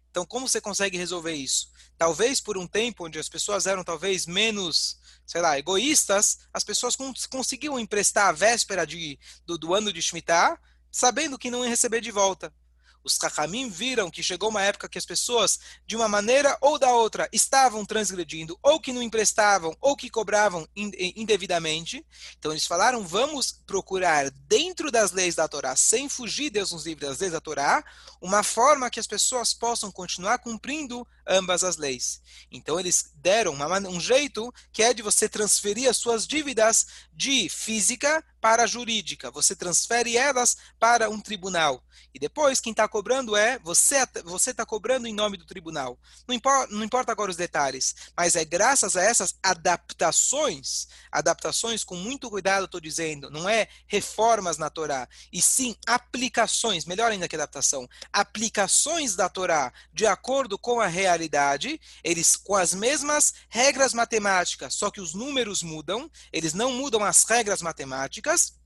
Então, 0.09 0.25
como 0.25 0.47
você 0.47 0.59
consegue 0.59 0.97
resolver 0.97 1.33
isso? 1.33 1.69
Talvez 1.97 2.39
por 2.39 2.57
um 2.57 2.67
tempo 2.67 3.05
onde 3.05 3.19
as 3.19 3.29
pessoas 3.29 3.65
eram 3.65 3.83
talvez 3.83 4.25
menos, 4.25 4.97
sei 5.25 5.41
lá, 5.41 5.57
egoístas, 5.57 6.39
as 6.53 6.63
pessoas 6.63 6.95
conseguiam 7.29 7.79
emprestar 7.79 8.27
a 8.27 8.31
véspera 8.31 8.85
de, 8.85 9.19
do, 9.45 9.57
do 9.57 9.73
ano 9.73 9.93
de 9.93 10.01
Shemitah, 10.01 10.59
sabendo 10.91 11.37
que 11.37 11.51
não 11.51 11.63
ia 11.63 11.69
receber 11.69 12.01
de 12.01 12.11
volta. 12.11 12.53
Os 13.03 13.17
Kachamim 13.17 13.69
viram 13.69 14.11
que 14.11 14.23
chegou 14.23 14.49
uma 14.49 14.61
época 14.61 14.89
que 14.89 14.97
as 14.97 15.05
pessoas, 15.05 15.59
de 15.85 15.95
uma 15.95 16.07
maneira 16.07 16.57
ou 16.61 16.77
da 16.77 16.91
outra, 16.91 17.29
estavam 17.31 17.85
transgredindo, 17.85 18.57
ou 18.61 18.79
que 18.79 18.93
não 18.93 19.01
emprestavam, 19.01 19.75
ou 19.79 19.95
que 19.95 20.09
cobravam 20.09 20.67
indevidamente. 20.75 22.05
Então 22.37 22.51
eles 22.51 22.65
falaram: 22.65 23.05
vamos 23.05 23.51
procurar 23.65 24.29
dentro 24.29 24.91
das 24.91 25.11
leis 25.11 25.35
da 25.35 25.47
Torá, 25.47 25.75
sem 25.75 26.09
fugir, 26.09 26.49
Deus 26.49 26.71
nos 26.71 26.85
livre 26.85 27.05
das 27.05 27.19
leis 27.19 27.31
da 27.31 27.41
Torá, 27.41 27.83
uma 28.21 28.43
forma 28.43 28.89
que 28.89 28.99
as 28.99 29.07
pessoas 29.07 29.53
possam 29.53 29.91
continuar 29.91 30.39
cumprindo 30.39 31.07
ambas 31.25 31.63
as 31.63 31.77
leis. 31.77 32.21
Então 32.51 32.79
eles 32.79 33.11
deram 33.15 33.53
uma, 33.53 33.79
um 33.87 33.99
jeito 33.99 34.53
que 34.71 34.83
é 34.83 34.93
de 34.93 35.01
você 35.01 35.29
transferir 35.29 35.89
as 35.89 35.97
suas 35.97 36.27
dívidas 36.27 36.87
de 37.13 37.47
física 37.49 38.23
para 38.41 38.65
jurídica. 38.65 39.29
Você 39.31 39.55
transfere 39.55 40.17
elas 40.17 40.57
para 40.79 41.09
um 41.09 41.19
tribunal. 41.19 41.83
E 42.13 42.19
depois 42.19 42.59
quem 42.59 42.71
está 42.71 42.87
cobrando 42.87 43.35
é 43.35 43.59
você 43.59 43.99
você 44.23 44.51
está 44.51 44.65
cobrando 44.65 45.07
em 45.07 45.13
nome 45.13 45.37
do 45.37 45.45
tribunal. 45.45 45.99
Não 46.27 46.35
importa, 46.35 46.73
não 46.73 46.83
importa 46.83 47.11
agora 47.11 47.31
os 47.31 47.37
detalhes, 47.37 47.95
mas 48.15 48.35
é 48.35 48.45
graças 48.45 48.95
a 48.95 49.03
essas 49.03 49.35
adaptações, 49.41 50.87
adaptações 51.11 51.83
com 51.83 51.95
muito 51.95 52.29
cuidado, 52.29 52.65
estou 52.65 52.79
dizendo, 52.79 53.29
não 53.29 53.47
é 53.47 53.67
reformas 53.87 54.57
na 54.57 54.69
Torá, 54.69 55.07
e 55.31 55.41
sim 55.41 55.75
aplicações, 55.85 56.85
melhor 56.85 57.11
ainda 57.11 57.27
que 57.27 57.35
adaptação, 57.35 57.87
aplicações 58.11 59.15
da 59.15 59.29
Torá 59.29 59.71
de 59.93 60.05
acordo 60.05 60.57
com 60.57 60.79
a 60.79 60.87
realidade, 60.87 61.79
eles 62.03 62.35
com 62.35 62.55
as 62.55 62.73
mesmas 62.73 63.33
regras 63.49 63.93
matemáticas, 63.93 64.73
só 64.73 64.89
que 64.91 65.01
os 65.01 65.13
números 65.13 65.63
mudam, 65.63 66.09
eles 66.31 66.53
não 66.53 66.71
mudam 66.71 67.03
as 67.03 67.23
regras 67.23 67.61
matemáticas, 67.61 68.58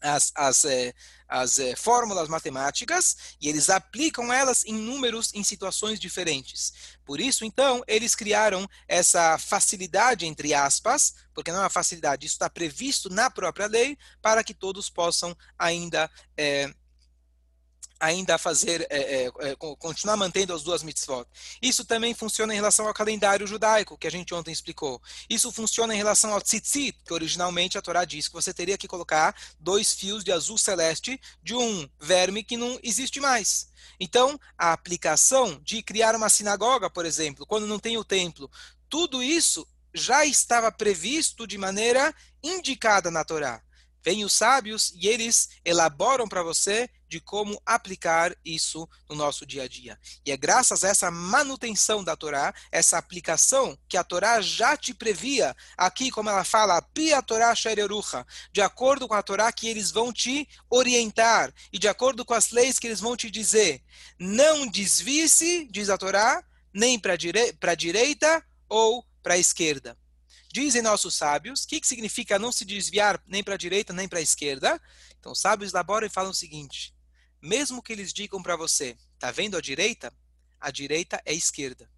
as, 0.00 0.32
as, 0.34 0.64
é, 0.64 0.92
as 1.28 1.58
é, 1.58 1.76
fórmulas 1.76 2.28
matemáticas 2.28 3.36
e 3.40 3.48
eles 3.48 3.68
aplicam 3.68 4.32
elas 4.32 4.64
em 4.64 4.74
números 4.74 5.32
em 5.34 5.42
situações 5.42 5.98
diferentes. 5.98 6.72
Por 7.04 7.20
isso, 7.20 7.44
então, 7.44 7.82
eles 7.86 8.14
criaram 8.14 8.68
essa 8.86 9.38
facilidade, 9.38 10.26
entre 10.26 10.54
aspas, 10.54 11.14
porque 11.34 11.50
não 11.50 11.58
é 11.58 11.62
uma 11.62 11.70
facilidade, 11.70 12.26
isso 12.26 12.34
está 12.34 12.50
previsto 12.50 13.08
na 13.08 13.30
própria 13.30 13.66
lei, 13.66 13.96
para 14.20 14.42
que 14.44 14.54
todos 14.54 14.90
possam 14.90 15.36
ainda 15.58 16.10
é, 16.36 16.72
ainda 18.00 18.38
fazer, 18.38 18.86
é, 18.90 19.24
é, 19.24 19.26
é 19.26 19.56
continuar 19.78 20.16
mantendo 20.16 20.54
as 20.54 20.62
duas 20.62 20.82
mitzvot. 20.82 21.26
Isso 21.60 21.84
também 21.84 22.14
funciona 22.14 22.52
em 22.52 22.56
relação 22.56 22.86
ao 22.86 22.94
calendário 22.94 23.46
judaico, 23.46 23.98
que 23.98 24.06
a 24.06 24.10
gente 24.10 24.32
ontem 24.34 24.52
explicou. 24.52 25.00
Isso 25.28 25.50
funciona 25.50 25.94
em 25.94 25.96
relação 25.96 26.32
ao 26.32 26.40
tzitzit, 26.40 26.96
que 27.04 27.12
originalmente 27.12 27.76
a 27.76 27.82
Torá 27.82 28.04
diz 28.04 28.28
que 28.28 28.34
você 28.34 28.54
teria 28.54 28.78
que 28.78 28.88
colocar 28.88 29.34
dois 29.58 29.94
fios 29.94 30.22
de 30.22 30.32
azul 30.32 30.58
celeste 30.58 31.20
de 31.42 31.54
um 31.54 31.88
verme 32.00 32.44
que 32.44 32.56
não 32.56 32.78
existe 32.82 33.20
mais. 33.20 33.68
Então, 33.98 34.38
a 34.56 34.72
aplicação 34.72 35.60
de 35.62 35.82
criar 35.82 36.14
uma 36.14 36.28
sinagoga, 36.28 36.88
por 36.88 37.04
exemplo, 37.04 37.46
quando 37.46 37.66
não 37.66 37.78
tem 37.78 37.96
o 37.96 38.04
templo, 38.04 38.50
tudo 38.88 39.22
isso 39.22 39.66
já 39.92 40.24
estava 40.24 40.70
previsto 40.70 41.46
de 41.46 41.58
maneira 41.58 42.14
indicada 42.42 43.10
na 43.10 43.24
Torá. 43.24 43.62
Vêm 44.08 44.24
os 44.24 44.32
sábios 44.32 44.90
e 44.96 45.06
eles 45.06 45.50
elaboram 45.62 46.26
para 46.26 46.42
você 46.42 46.88
de 47.06 47.20
como 47.20 47.60
aplicar 47.66 48.34
isso 48.42 48.88
no 49.06 49.14
nosso 49.14 49.44
dia 49.44 49.64
a 49.64 49.68
dia. 49.68 50.00
E 50.24 50.32
é 50.32 50.36
graças 50.38 50.82
a 50.82 50.88
essa 50.88 51.10
manutenção 51.10 52.02
da 52.02 52.16
Torá, 52.16 52.54
essa 52.72 52.96
aplicação 52.96 53.78
que 53.86 53.98
a 53.98 54.02
Torá 54.02 54.40
já 54.40 54.78
te 54.78 54.94
previa, 54.94 55.54
aqui 55.76 56.10
como 56.10 56.30
ela 56.30 56.42
fala, 56.42 56.80
Pia 56.80 57.20
Torá 57.20 57.54
Shererucha, 57.54 58.26
de 58.50 58.62
acordo 58.62 59.06
com 59.06 59.12
a 59.12 59.22
Torá 59.22 59.52
que 59.52 59.68
eles 59.68 59.90
vão 59.90 60.10
te 60.10 60.48
orientar 60.70 61.52
e 61.70 61.78
de 61.78 61.86
acordo 61.86 62.24
com 62.24 62.32
as 62.32 62.50
leis 62.50 62.78
que 62.78 62.86
eles 62.86 63.00
vão 63.00 63.14
te 63.14 63.30
dizer. 63.30 63.82
Não 64.18 64.66
desvie-se, 64.66 65.68
diz 65.70 65.90
a 65.90 65.98
Torá, 65.98 66.42
nem 66.72 66.98
para 66.98 67.14
dire 67.14 67.54
a 67.60 67.74
direita 67.74 68.42
ou 68.70 69.04
para 69.22 69.34
a 69.34 69.38
esquerda. 69.38 69.94
Dizem 70.60 70.82
nossos 70.82 71.14
sábios, 71.14 71.62
o 71.62 71.68
que, 71.68 71.80
que 71.80 71.86
significa 71.86 72.36
não 72.36 72.50
se 72.50 72.64
desviar 72.64 73.22
nem 73.28 73.44
para 73.44 73.54
a 73.54 73.56
direita 73.56 73.92
nem 73.92 74.08
para 74.08 74.18
a 74.18 74.22
esquerda? 74.22 74.82
Então, 75.16 75.30
os 75.30 75.40
sábios 75.40 75.72
elaboram 75.72 76.08
e 76.08 76.10
falam 76.10 76.32
o 76.32 76.34
seguinte: 76.34 76.92
mesmo 77.40 77.80
que 77.80 77.92
eles 77.92 78.12
digam 78.12 78.42
para 78.42 78.56
você, 78.56 78.98
tá 79.20 79.30
vendo 79.30 79.56
a 79.56 79.60
direita? 79.60 80.12
A 80.58 80.72
direita 80.72 81.22
é 81.24 81.30
a 81.30 81.32
esquerda. 81.32 81.88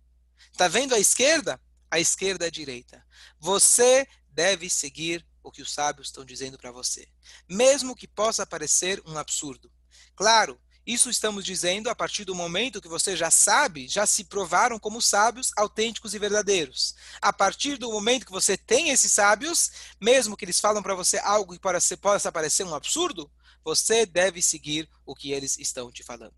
Tá 0.59 0.69
vendo 0.69 0.95
a 0.95 0.99
esquerda? 0.99 1.59
A 1.91 1.99
esquerda 1.99 2.45
é 2.45 2.49
a 2.49 2.51
direita. 2.51 3.03
Você 3.39 4.07
deve 4.29 4.69
seguir 4.69 5.27
o 5.43 5.51
que 5.51 5.63
os 5.63 5.73
sábios 5.73 6.09
estão 6.09 6.23
dizendo 6.23 6.59
para 6.59 6.71
você, 6.71 7.09
mesmo 7.49 7.97
que 7.97 8.07
possa 8.07 8.45
parecer 8.45 9.03
um 9.07 9.17
absurdo. 9.17 9.73
Claro, 10.15 10.61
isso 10.93 11.09
estamos 11.09 11.45
dizendo 11.45 11.89
a 11.89 11.95
partir 11.95 12.25
do 12.25 12.35
momento 12.35 12.81
que 12.81 12.89
você 12.89 13.17
já 13.17 13.31
sabe, 13.31 13.87
já 13.87 14.07
se 14.07 14.25
provaram 14.25 14.79
como 14.79 15.01
sábios 15.01 15.53
autênticos 15.57 16.15
e 16.15 16.19
verdadeiros. 16.19 16.95
A 17.21 17.33
partir 17.33 17.77
do 17.77 17.91
momento 17.91 18.27
que 18.27 18.33
você 18.33 18.57
tem 18.57 18.91
esses 18.91 19.13
sábios, 19.13 19.71
mesmo 20.01 20.37
que 20.37 20.45
eles 20.45 20.61
falam 20.61 20.83
para 20.83 20.95
você 20.95 21.19
algo 21.19 21.53
que 21.53 21.97
possa 21.97 22.33
parecer 22.33 22.65
um 22.65 22.75
absurdo, 22.75 23.31
você 23.65 24.05
deve 24.05 24.43
seguir 24.43 24.89
o 25.07 25.15
que 25.15 25.33
eles 25.33 25.59
estão 25.59 25.91
te 25.93 26.03
falando. 26.03 26.35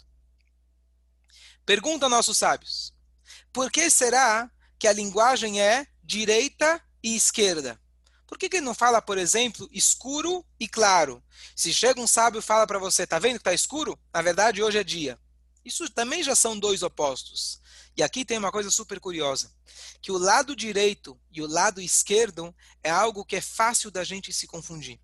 Pergunta 1.64 2.08
nossos 2.08 2.38
sábios: 2.38 2.92
por 3.52 3.70
que 3.70 3.88
será 3.88 4.50
que 4.78 4.86
a 4.86 4.92
linguagem 4.92 5.60
é 5.60 5.86
direita 6.02 6.82
e 7.02 7.16
esquerda? 7.16 7.81
Por 8.32 8.38
que, 8.38 8.48
que 8.48 8.56
ele 8.56 8.64
não 8.64 8.72
fala, 8.72 9.02
por 9.02 9.18
exemplo, 9.18 9.68
escuro 9.70 10.42
e 10.58 10.66
claro? 10.66 11.22
Se 11.54 11.70
chega 11.70 12.00
um 12.00 12.06
sábio 12.06 12.38
e 12.38 12.42
fala 12.42 12.66
para 12.66 12.78
você, 12.78 13.06
tá 13.06 13.18
vendo 13.18 13.34
que 13.34 13.40
está 13.40 13.52
escuro? 13.52 13.98
Na 14.10 14.22
verdade, 14.22 14.62
hoje 14.62 14.78
é 14.78 14.82
dia. 14.82 15.18
Isso 15.62 15.86
também 15.90 16.22
já 16.22 16.34
são 16.34 16.58
dois 16.58 16.82
opostos. 16.82 17.60
E 17.94 18.02
aqui 18.02 18.24
tem 18.24 18.38
uma 18.38 18.50
coisa 18.50 18.70
super 18.70 18.98
curiosa, 18.98 19.52
que 20.00 20.10
o 20.10 20.16
lado 20.16 20.56
direito 20.56 21.20
e 21.30 21.42
o 21.42 21.46
lado 21.46 21.78
esquerdo 21.78 22.56
é 22.82 22.88
algo 22.88 23.22
que 23.22 23.36
é 23.36 23.40
fácil 23.42 23.90
da 23.90 24.02
gente 24.02 24.32
se 24.32 24.46
confundir. 24.46 24.98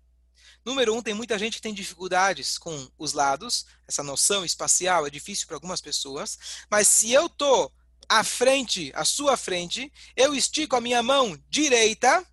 Número 0.65 0.95
um, 0.95 1.01
tem 1.03 1.13
muita 1.13 1.37
gente 1.37 1.57
que 1.57 1.61
tem 1.61 1.71
dificuldades 1.71 2.57
com 2.57 2.89
os 2.97 3.13
lados, 3.13 3.67
essa 3.87 4.01
noção 4.01 4.43
espacial 4.43 5.05
é 5.05 5.09
difícil 5.11 5.45
para 5.45 5.55
algumas 5.55 5.81
pessoas, 5.81 6.35
mas 6.67 6.87
se 6.87 7.11
eu 7.11 7.27
estou 7.27 7.71
à 8.09 8.23
frente, 8.23 8.91
à 8.95 9.05
sua 9.05 9.37
frente, 9.37 9.93
eu 10.15 10.33
estico 10.33 10.75
a 10.75 10.81
minha 10.81 11.03
mão 11.03 11.39
direita. 11.47 12.25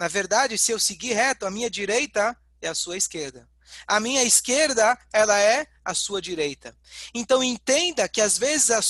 Na 0.00 0.08
verdade, 0.08 0.56
se 0.56 0.72
eu 0.72 0.80
seguir 0.80 1.12
reto, 1.12 1.44
a 1.44 1.50
minha 1.50 1.68
direita 1.68 2.34
é 2.62 2.68
a 2.68 2.74
sua 2.74 2.96
esquerda. 2.96 3.46
A 3.86 4.00
minha 4.00 4.24
esquerda, 4.24 4.98
ela 5.12 5.38
é 5.38 5.66
a 5.84 5.92
sua 5.92 6.22
direita. 6.22 6.74
Então 7.12 7.44
entenda 7.44 8.08
que 8.08 8.22
às 8.22 8.38
vezes 8.38 8.70
a 8.70 8.80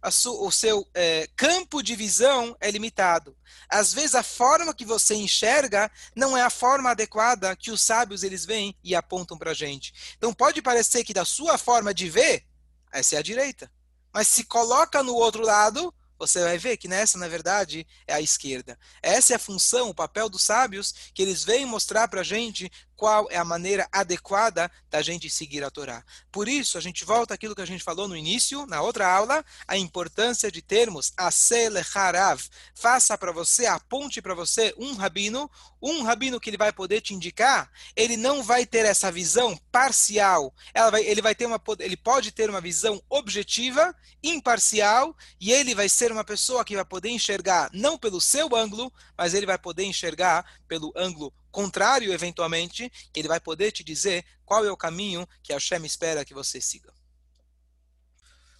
a 0.00 0.08
o 0.08 0.52
seu 0.52 0.88
é, 0.94 1.28
campo 1.34 1.82
de 1.82 1.96
visão 1.96 2.56
é 2.60 2.70
limitado. 2.70 3.36
Às 3.68 3.92
vezes 3.92 4.14
a 4.14 4.22
forma 4.22 4.72
que 4.72 4.84
você 4.84 5.16
enxerga 5.16 5.90
não 6.14 6.36
é 6.36 6.42
a 6.42 6.50
forma 6.50 6.92
adequada 6.92 7.56
que 7.56 7.72
os 7.72 7.82
sábios 7.82 8.22
eles 8.22 8.44
vêm 8.44 8.76
e 8.84 8.94
apontam 8.94 9.36
para 9.36 9.50
a 9.50 9.54
gente. 9.54 10.14
Então 10.16 10.32
pode 10.32 10.62
parecer 10.62 11.02
que 11.02 11.12
da 11.12 11.24
sua 11.24 11.58
forma 11.58 11.92
de 11.92 12.08
ver, 12.08 12.44
essa 12.92 13.16
é 13.16 13.18
a 13.18 13.22
direita. 13.22 13.68
Mas 14.12 14.28
se 14.28 14.44
coloca 14.44 15.02
no 15.02 15.16
outro 15.16 15.42
lado, 15.42 15.92
você 16.18 16.42
vai 16.42 16.58
ver 16.58 16.76
que 16.76 16.88
nessa, 16.88 17.18
na 17.18 17.28
verdade, 17.28 17.86
é 18.06 18.14
a 18.14 18.20
esquerda. 18.20 18.78
Essa 19.02 19.32
é 19.32 19.36
a 19.36 19.38
função, 19.38 19.90
o 19.90 19.94
papel 19.94 20.28
dos 20.28 20.42
sábios, 20.42 20.94
que 21.12 21.22
eles 21.22 21.44
vêm 21.44 21.66
mostrar 21.66 22.08
para 22.08 22.20
a 22.20 22.24
gente 22.24 22.70
qual 22.96 23.28
é 23.30 23.36
a 23.36 23.44
maneira 23.44 23.88
adequada 23.92 24.70
da 24.90 25.02
gente 25.02 25.28
seguir 25.28 25.64
a 25.64 25.70
Torá. 25.70 26.04
Por 26.30 26.48
isso, 26.48 26.78
a 26.78 26.80
gente 26.80 27.04
volta 27.04 27.34
àquilo 27.34 27.54
que 27.54 27.62
a 27.62 27.66
gente 27.66 27.82
falou 27.82 28.06
no 28.06 28.16
início, 28.16 28.66
na 28.66 28.80
outra 28.80 29.08
aula, 29.12 29.44
a 29.66 29.76
importância 29.76 30.50
de 30.50 30.62
termos 30.62 31.12
a 31.16 31.30
Selecharav. 31.30 32.42
Faça 32.74 33.18
para 33.18 33.32
você, 33.32 33.66
aponte 33.66 34.22
para 34.22 34.34
você 34.34 34.74
um 34.78 34.94
rabino, 34.94 35.50
um 35.82 36.02
rabino 36.02 36.40
que 36.40 36.50
ele 36.50 36.56
vai 36.56 36.72
poder 36.72 37.00
te 37.00 37.12
indicar, 37.12 37.70
ele 37.94 38.16
não 38.16 38.42
vai 38.42 38.64
ter 38.64 38.86
essa 38.86 39.12
visão 39.12 39.56
parcial, 39.70 40.54
vai, 40.90 41.04
ele, 41.04 41.20
vai 41.20 41.34
ter 41.34 41.46
uma, 41.46 41.60
ele 41.80 41.96
pode 41.96 42.32
ter 42.32 42.48
uma 42.48 42.60
visão 42.60 43.02
objetiva, 43.08 43.94
imparcial, 44.22 45.14
e 45.40 45.52
ele 45.52 45.74
vai 45.74 45.88
ser 45.88 46.10
uma 46.10 46.24
pessoa 46.24 46.64
que 46.64 46.74
vai 46.74 46.84
poder 46.84 47.10
enxergar 47.10 47.68
não 47.72 47.98
pelo 47.98 48.20
seu 48.20 48.54
ângulo, 48.56 48.92
mas 49.16 49.34
ele 49.34 49.44
vai 49.44 49.58
poder 49.58 49.84
enxergar 49.84 50.44
pelo 50.66 50.92
ângulo 50.96 51.32
contrário, 51.54 52.12
eventualmente, 52.12 52.90
que 53.12 53.20
ele 53.20 53.28
vai 53.28 53.38
poder 53.38 53.70
te 53.70 53.84
dizer 53.84 54.26
qual 54.44 54.66
é 54.66 54.72
o 54.72 54.76
caminho 54.76 55.26
que 55.40 55.52
Hashem 55.52 55.86
espera 55.86 56.24
que 56.24 56.34
você 56.34 56.60
siga. 56.60 56.92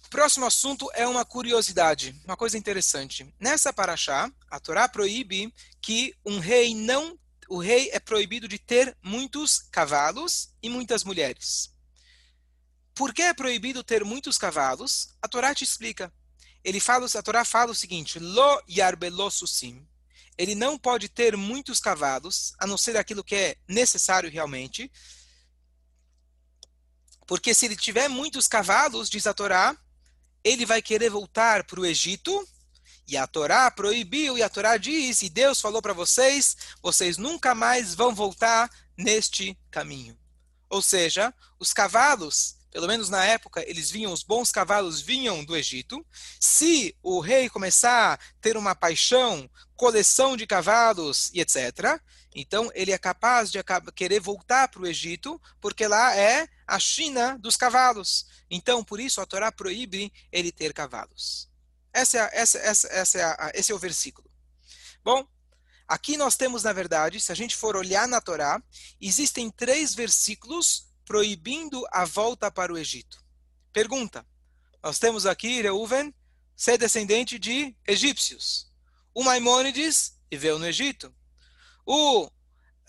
O 0.05 0.09
próximo 0.09 0.45
assunto 0.45 0.89
é 0.93 1.05
uma 1.05 1.25
curiosidade, 1.25 2.15
uma 2.23 2.37
coisa 2.37 2.57
interessante. 2.57 3.35
Nessa 3.37 3.73
paraxá, 3.73 4.31
a 4.49 4.59
Torá 4.61 4.87
proíbe 4.87 5.53
que 5.81 6.15
um 6.25 6.39
rei 6.39 6.73
não, 6.73 7.19
o 7.49 7.59
rei 7.59 7.89
é 7.91 7.99
proibido 7.99 8.47
de 8.47 8.57
ter 8.57 8.97
muitos 9.03 9.59
cavalos 9.59 10.55
e 10.63 10.69
muitas 10.69 11.03
mulheres. 11.03 11.69
Por 12.93 13.13
que 13.13 13.23
é 13.23 13.33
proibido 13.33 13.83
ter 13.83 14.05
muitos 14.05 14.37
cavalos? 14.37 15.09
A 15.21 15.27
Torá 15.27 15.53
te 15.53 15.65
explica. 15.65 16.13
Ele 16.63 16.79
fala, 16.79 17.05
a 17.13 17.21
Torá 17.21 17.43
fala 17.43 17.71
o 17.71 17.75
seguinte: 17.75 18.19
Lo 18.19 18.63
yarbelossusim 18.69 19.85
ele 20.37 20.55
não 20.55 20.77
pode 20.77 21.07
ter 21.07 21.37
muitos 21.37 21.79
cavalos, 21.79 22.53
a 22.59 22.67
não 22.67 22.77
ser 22.77 22.97
aquilo 22.97 23.23
que 23.23 23.35
é 23.35 23.55
necessário 23.67 24.29
realmente. 24.29 24.91
Porque 27.25 27.53
se 27.53 27.65
ele 27.65 27.75
tiver 27.75 28.07
muitos 28.07 28.47
cavalos, 28.47 29.09
diz 29.09 29.25
a 29.25 29.33
Torá, 29.33 29.75
ele 30.43 30.65
vai 30.65 30.81
querer 30.81 31.09
voltar 31.09 31.63
para 31.63 31.79
o 31.79 31.85
Egito. 31.85 32.47
E 33.07 33.15
a 33.15 33.27
Torá 33.27 33.69
proibiu, 33.69 34.37
e 34.37 34.43
a 34.43 34.49
Torá 34.49 34.77
diz, 34.77 35.21
e 35.21 35.29
Deus 35.29 35.61
falou 35.61 35.81
para 35.81 35.93
vocês, 35.93 36.57
vocês 36.81 37.17
nunca 37.17 37.53
mais 37.53 37.93
vão 37.93 38.13
voltar 38.13 38.69
neste 38.97 39.57
caminho. 39.69 40.17
Ou 40.69 40.81
seja, 40.81 41.33
os 41.59 41.71
cavalos 41.71 42.57
pelo 42.75 42.87
menos 42.87 43.07
na 43.07 43.23
época, 43.23 43.63
eles 43.65 43.89
vinham, 43.89 44.11
os 44.11 44.21
bons 44.21 44.51
cavalos 44.51 44.99
vinham 44.99 45.45
do 45.45 45.55
Egito. 45.55 46.05
Se 46.37 46.93
o 47.01 47.21
rei 47.21 47.49
começar 47.49 48.15
a 48.15 48.19
ter 48.41 48.57
uma 48.57 48.75
paixão, 48.75 49.49
coleção 49.77 50.35
de 50.35 50.45
cavalos 50.45 51.31
e 51.33 51.39
etc., 51.39 51.97
então 52.35 52.69
ele 52.75 52.91
é 52.91 52.97
capaz 52.97 53.49
de 53.49 53.59
querer 53.95 54.19
voltar 54.19 54.67
para 54.67 54.81
o 54.81 54.87
Egito, 54.87 55.41
porque 55.61 55.87
lá 55.87 56.17
é 56.17 56.49
a 56.67 56.77
China 56.77 57.37
dos 57.39 57.55
cavalos. 57.55 58.25
Então, 58.51 58.83
por 58.83 58.99
isso, 58.99 59.21
a 59.21 59.25
Torá 59.25 59.53
proíbe 59.53 60.11
ele 60.29 60.51
ter 60.51 60.73
cavalos. 60.73 61.49
Essa 61.93 62.17
é, 62.17 62.29
essa, 62.33 62.57
essa, 62.57 62.87
essa 62.89 63.17
é 63.17 63.23
a, 63.23 63.51
esse 63.55 63.71
é 63.71 63.75
o 63.75 63.79
versículo. 63.79 64.29
Bom, 65.01 65.25
aqui 65.87 66.17
nós 66.17 66.35
temos, 66.35 66.63
na 66.63 66.73
verdade, 66.73 67.21
se 67.21 67.31
a 67.31 67.35
gente 67.35 67.55
for 67.55 67.77
olhar 67.77 68.05
na 68.05 68.19
Torá, 68.19 68.61
existem 68.99 69.49
três 69.49 69.95
versículos 69.95 70.93
proibindo 71.05 71.85
a 71.91 72.03
volta 72.03 72.51
para 72.51 72.73
o 72.73 72.77
Egito. 72.77 73.23
Pergunta: 73.71 74.25
nós 74.83 74.99
temos 74.99 75.25
aqui 75.25 75.61
Reuven 75.61 76.13
ser 76.55 76.77
descendente 76.77 77.37
de 77.37 77.75
egípcios. 77.87 78.71
O 79.13 79.23
Maimônides 79.23 80.19
viveu 80.29 80.59
no 80.59 80.67
Egito. 80.67 81.13
O 81.85 82.29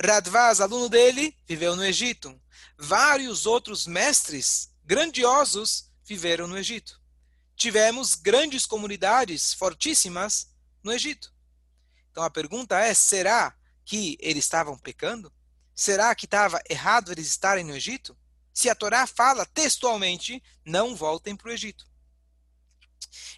Radvaz, 0.02 0.60
aluno 0.60 0.88
dele, 0.88 1.36
viveu 1.46 1.74
no 1.76 1.84
Egito. 1.84 2.40
Vários 2.78 3.46
outros 3.46 3.86
mestres 3.86 4.70
grandiosos 4.84 5.90
viveram 6.04 6.46
no 6.46 6.58
Egito. 6.58 7.00
Tivemos 7.56 8.14
grandes 8.14 8.66
comunidades 8.66 9.54
fortíssimas 9.54 10.54
no 10.82 10.92
Egito. 10.92 11.32
Então 12.10 12.22
a 12.22 12.30
pergunta 12.30 12.78
é: 12.78 12.92
será 12.94 13.56
que 13.84 14.18
eles 14.20 14.44
estavam 14.44 14.78
pecando? 14.78 15.32
Será 15.78 16.14
que 16.14 16.24
estava 16.24 16.58
errado 16.70 17.12
eles 17.12 17.26
estarem 17.26 17.62
no 17.62 17.76
Egito? 17.76 18.16
Se 18.50 18.70
a 18.70 18.74
Torá 18.74 19.06
fala 19.06 19.44
textualmente, 19.44 20.42
não 20.64 20.96
voltem 20.96 21.36
para 21.36 21.50
o 21.50 21.52
Egito. 21.52 21.86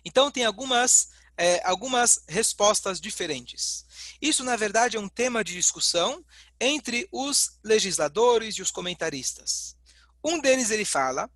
Então 0.04 0.30
tem 0.30 0.44
algumas, 0.44 1.08
é, 1.36 1.60
algumas 1.66 2.22
respostas 2.28 3.00
diferentes. 3.00 3.84
Isso, 4.22 4.44
na 4.44 4.54
verdade, 4.54 4.96
é 4.96 5.00
um 5.00 5.08
tema 5.08 5.42
de 5.42 5.52
discussão 5.52 6.24
entre 6.60 7.08
os 7.10 7.58
legisladores 7.64 8.54
e 8.54 8.62
os 8.62 8.70
comentaristas. 8.70 9.76
Um 10.22 10.38
deles 10.38 10.70
ele 10.70 10.84
fala 10.84 11.28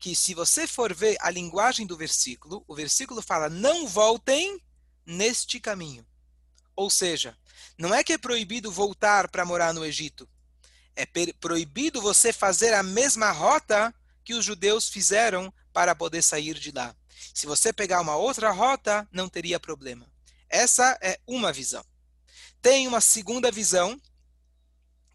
que 0.00 0.16
se 0.16 0.34
você 0.34 0.66
for 0.66 0.92
ver 0.92 1.16
a 1.20 1.30
linguagem 1.30 1.86
do 1.86 1.96
versículo, 1.96 2.64
o 2.66 2.74
versículo 2.74 3.22
fala: 3.22 3.48
não 3.48 3.86
voltem 3.86 4.60
neste 5.06 5.60
caminho. 5.60 6.04
Ou 6.74 6.90
seja, 6.90 7.38
não 7.78 7.94
é 7.94 8.02
que 8.02 8.14
é 8.14 8.18
proibido 8.18 8.72
voltar 8.72 9.28
para 9.28 9.44
morar 9.44 9.72
no 9.72 9.84
Egito 9.84 10.28
é 10.96 11.06
proibido 11.40 12.00
você 12.00 12.32
fazer 12.32 12.74
a 12.74 12.82
mesma 12.82 13.30
rota 13.30 13.94
que 14.24 14.34
os 14.34 14.44
judeus 14.44 14.88
fizeram 14.88 15.52
para 15.72 15.94
poder 15.94 16.22
sair 16.22 16.54
de 16.54 16.70
lá. 16.70 16.94
Se 17.34 17.46
você 17.46 17.72
pegar 17.72 18.00
uma 18.00 18.16
outra 18.16 18.50
rota, 18.50 19.08
não 19.12 19.28
teria 19.28 19.60
problema. 19.60 20.06
Essa 20.48 20.98
é 21.00 21.18
uma 21.26 21.52
visão. 21.52 21.84
Tem 22.60 22.86
uma 22.86 23.00
segunda 23.00 23.50
visão, 23.50 23.98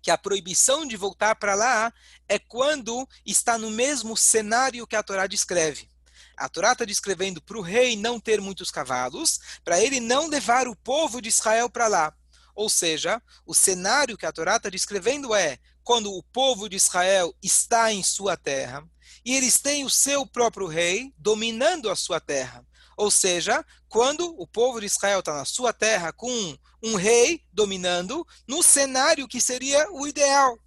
que 0.05 0.11
a 0.11 0.17
proibição 0.19 0.85
de 0.85 0.95
voltar 0.95 1.33
para 1.33 1.55
lá 1.55 1.91
é 2.29 2.38
quando 2.38 3.09
está 3.25 3.57
no 3.57 3.71
mesmo 3.71 4.15
cenário 4.15 4.85
que 4.85 4.95
a 4.95 5.01
Torá 5.01 5.25
descreve. 5.25 5.89
A 6.38 6.47
Torá 6.47 6.73
está 6.73 6.85
descrevendo 6.85 7.41
para 7.41 7.57
o 7.57 7.61
rei 7.61 7.95
não 7.95 8.19
ter 8.19 8.39
muitos 8.39 8.69
cavalos, 8.69 9.39
para 9.63 9.81
ele 9.81 9.99
não 9.99 10.27
levar 10.27 10.67
o 10.67 10.75
povo 10.75 11.19
de 11.19 11.29
Israel 11.29 11.71
para 11.71 11.88
lá. 11.88 12.13
Ou 12.56 12.70
seja, 12.70 13.22
o 13.46 13.54
cenário 13.54 14.18
que 14.18 14.26
a 14.26 14.32
Torá 14.32 14.56
está 14.56 14.70
descrevendo 14.70 15.36
é 15.36 15.60
quando 15.84 16.12
o 16.12 16.24
povo 16.24 16.68
de 16.70 16.78
Israel 16.78 17.36
está 17.44 17.91
em 17.91 18.02
sua 18.02 18.38
terra 18.38 18.84
e 19.24 19.36
eles 19.36 19.60
têm 19.60 19.84
o 19.84 19.89
seu 19.89 20.26
próprio 20.26 20.68
rei 20.68 21.13
dominando 21.18 21.89
a 21.89 21.96
sua 21.96 22.20
terra. 22.20 22.65
Ou 22.96 23.12
seja, 23.12 23.65
quando 23.89 24.34
o 24.39 24.48
povo 24.48 24.80
de 24.80 24.86
Israel 24.86 25.20
está 25.20 25.34
na 25.34 25.46
sua 25.46 25.74
terra 25.74 26.13
com 26.13 26.58
um 26.82 26.96
rei 26.96 27.41
dominando, 27.52 28.26
no 28.48 28.63
cenário 28.63 29.28
que 29.28 29.41
seria 29.41 29.91
o 29.91 30.08
ideal. 30.08 30.58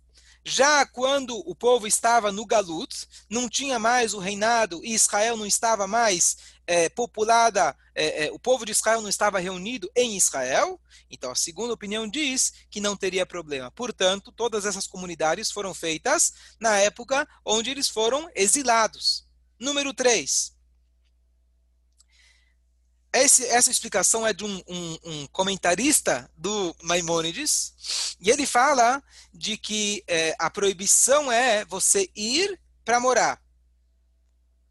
Já 0.44 0.86
quando 0.86 1.36
o 1.48 1.54
povo 1.54 1.86
estava 1.86 2.32
no 2.32 2.46
Galut, 2.46 3.06
não 3.28 3.48
tinha 3.48 3.78
mais 3.78 4.14
o 4.14 4.18
reinado 4.18 4.80
e 4.84 4.94
Israel 4.94 5.36
não 5.36 5.46
estava 5.46 5.86
mais 5.86 6.36
é, 6.68 6.90
populada, 6.90 7.74
é, 7.94 8.26
é, 8.26 8.30
o 8.30 8.38
povo 8.38 8.66
de 8.66 8.72
Israel 8.72 9.00
não 9.00 9.08
estava 9.08 9.40
reunido 9.40 9.90
em 9.96 10.18
Israel, 10.18 10.78
então 11.10 11.30
a 11.30 11.34
segunda 11.34 11.72
opinião 11.72 12.06
diz 12.06 12.52
que 12.70 12.78
não 12.78 12.94
teria 12.94 13.24
problema. 13.24 13.70
Portanto, 13.70 14.30
todas 14.30 14.66
essas 14.66 14.86
comunidades 14.86 15.50
foram 15.50 15.72
feitas 15.72 16.34
na 16.60 16.76
época 16.76 17.26
onde 17.42 17.70
eles 17.70 17.88
foram 17.88 18.30
exilados. 18.34 19.26
Número 19.58 19.94
3. 19.94 20.52
Esse, 23.14 23.46
essa 23.46 23.70
explicação 23.70 24.26
é 24.26 24.34
de 24.34 24.44
um, 24.44 24.62
um, 24.68 24.98
um, 25.04 25.26
comentarista 25.28 26.30
do 26.36 26.76
Maimônides, 26.82 28.16
e 28.20 28.28
ele 28.28 28.44
fala 28.44 29.02
de 29.32 29.56
que 29.56 30.04
é, 30.06 30.36
a 30.38 30.50
proibição 30.50 31.32
é 31.32 31.64
você 31.64 32.10
ir 32.14 32.60
para 32.84 33.00
morar. 33.00 33.47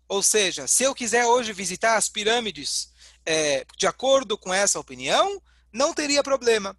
Ou 0.07 0.23
seja, 0.23 0.67
se 0.67 0.83
eu 0.83 0.95
quiser 0.95 1.25
hoje 1.25 1.51
visitar 1.53 1.97
as 1.97 2.07
pirâmides 2.07 2.93
é, 3.25 3.65
de 3.77 3.85
acordo 3.85 4.37
com 4.37 4.53
essa 4.53 4.79
opinião, 4.79 5.41
não 5.71 5.93
teria 5.93 6.23
problema. 6.23 6.77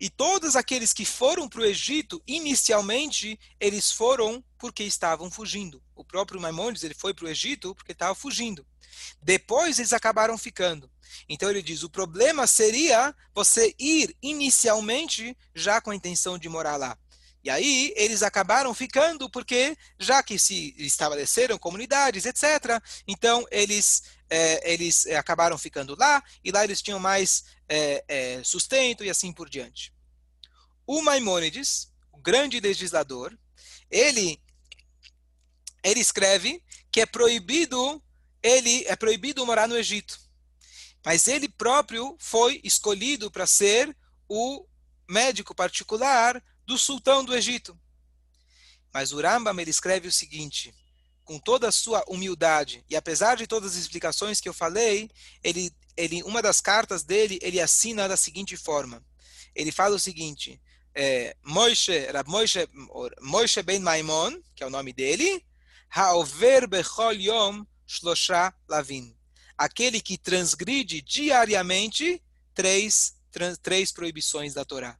E 0.00 0.08
todos 0.08 0.54
aqueles 0.54 0.92
que 0.92 1.04
foram 1.04 1.48
para 1.48 1.60
o 1.60 1.64
Egito, 1.64 2.22
inicialmente, 2.26 3.38
eles 3.58 3.90
foram 3.90 4.42
porque 4.56 4.84
estavam 4.84 5.28
fugindo. 5.28 5.82
O 5.94 6.04
próprio 6.04 6.40
Maimonides 6.40 6.84
ele 6.84 6.94
foi 6.94 7.12
para 7.12 7.24
o 7.24 7.28
Egito 7.28 7.74
porque 7.74 7.92
estava 7.92 8.14
fugindo. 8.14 8.64
Depois 9.20 9.78
eles 9.78 9.92
acabaram 9.92 10.38
ficando. 10.38 10.88
Então 11.28 11.50
ele 11.50 11.62
diz: 11.62 11.82
o 11.82 11.90
problema 11.90 12.46
seria 12.46 13.14
você 13.34 13.74
ir 13.78 14.16
inicialmente 14.22 15.36
já 15.54 15.80
com 15.80 15.90
a 15.90 15.96
intenção 15.96 16.38
de 16.38 16.48
morar 16.48 16.76
lá. 16.76 16.96
E 17.48 17.50
aí 17.50 17.94
eles 17.96 18.22
acabaram 18.22 18.74
ficando 18.74 19.30
porque, 19.30 19.74
já 19.98 20.22
que 20.22 20.38
se 20.38 20.74
estabeleceram 20.76 21.56
comunidades, 21.58 22.26
etc., 22.26 22.78
então 23.06 23.46
eles, 23.50 24.02
é, 24.28 24.70
eles 24.70 25.06
é, 25.06 25.16
acabaram 25.16 25.56
ficando 25.56 25.96
lá, 25.98 26.22
e 26.44 26.50
lá 26.52 26.62
eles 26.62 26.82
tinham 26.82 27.00
mais 27.00 27.44
é, 27.66 28.04
é, 28.06 28.44
sustento 28.44 29.02
e 29.02 29.08
assim 29.08 29.32
por 29.32 29.48
diante. 29.48 29.94
O 30.86 31.00
Maimônides, 31.00 31.90
o 32.12 32.18
grande 32.18 32.60
legislador, 32.60 33.34
ele, 33.90 34.38
ele 35.82 36.00
escreve 36.00 36.62
que 36.92 37.00
é 37.00 37.06
proibido 37.06 38.02
ele 38.42 38.84
é 38.88 38.94
proibido 38.94 39.46
morar 39.46 39.66
no 39.66 39.78
Egito. 39.78 40.20
Mas 41.02 41.26
ele 41.26 41.48
próprio 41.48 42.14
foi 42.18 42.60
escolhido 42.62 43.30
para 43.30 43.46
ser 43.46 43.96
o 44.28 44.66
médico 45.08 45.54
particular 45.54 46.42
do 46.68 46.76
sultão 46.76 47.24
do 47.24 47.34
Egito. 47.34 47.76
Mas 48.92 49.10
o 49.10 49.20
Rambam 49.22 49.58
ele 49.58 49.70
escreve 49.70 50.06
o 50.06 50.12
seguinte, 50.12 50.74
com 51.24 51.38
toda 51.38 51.66
a 51.66 51.72
sua 51.72 52.04
humildade, 52.06 52.84
e 52.90 52.94
apesar 52.94 53.38
de 53.38 53.46
todas 53.46 53.72
as 53.72 53.78
explicações 53.78 54.38
que 54.38 54.48
eu 54.48 54.52
falei, 54.52 55.10
ele, 55.42 55.72
ele, 55.96 56.22
uma 56.24 56.42
das 56.42 56.60
cartas 56.60 57.02
dele, 57.02 57.38
ele 57.40 57.58
assina 57.58 58.06
da 58.06 58.18
seguinte 58.18 58.54
forma. 58.54 59.02
Ele 59.54 59.72
fala 59.72 59.96
o 59.96 59.98
seguinte, 59.98 60.60
é, 60.94 61.34
Rab 62.12 62.28
ben 63.64 63.80
Maimon, 63.80 64.38
que 64.54 64.62
é 64.62 64.66
o 64.66 64.70
nome 64.70 64.92
dele, 64.92 65.42
Haover 65.90 66.68
bechol 66.68 67.14
yom 67.14 67.64
shlosha 67.86 68.52
lavin. 68.68 69.16
Aquele 69.56 70.02
que 70.02 70.18
transgride 70.18 71.00
diariamente 71.00 72.22
três, 72.54 73.14
trans, 73.30 73.56
três 73.56 73.90
proibições 73.90 74.52
da 74.52 74.66
Torá. 74.66 74.98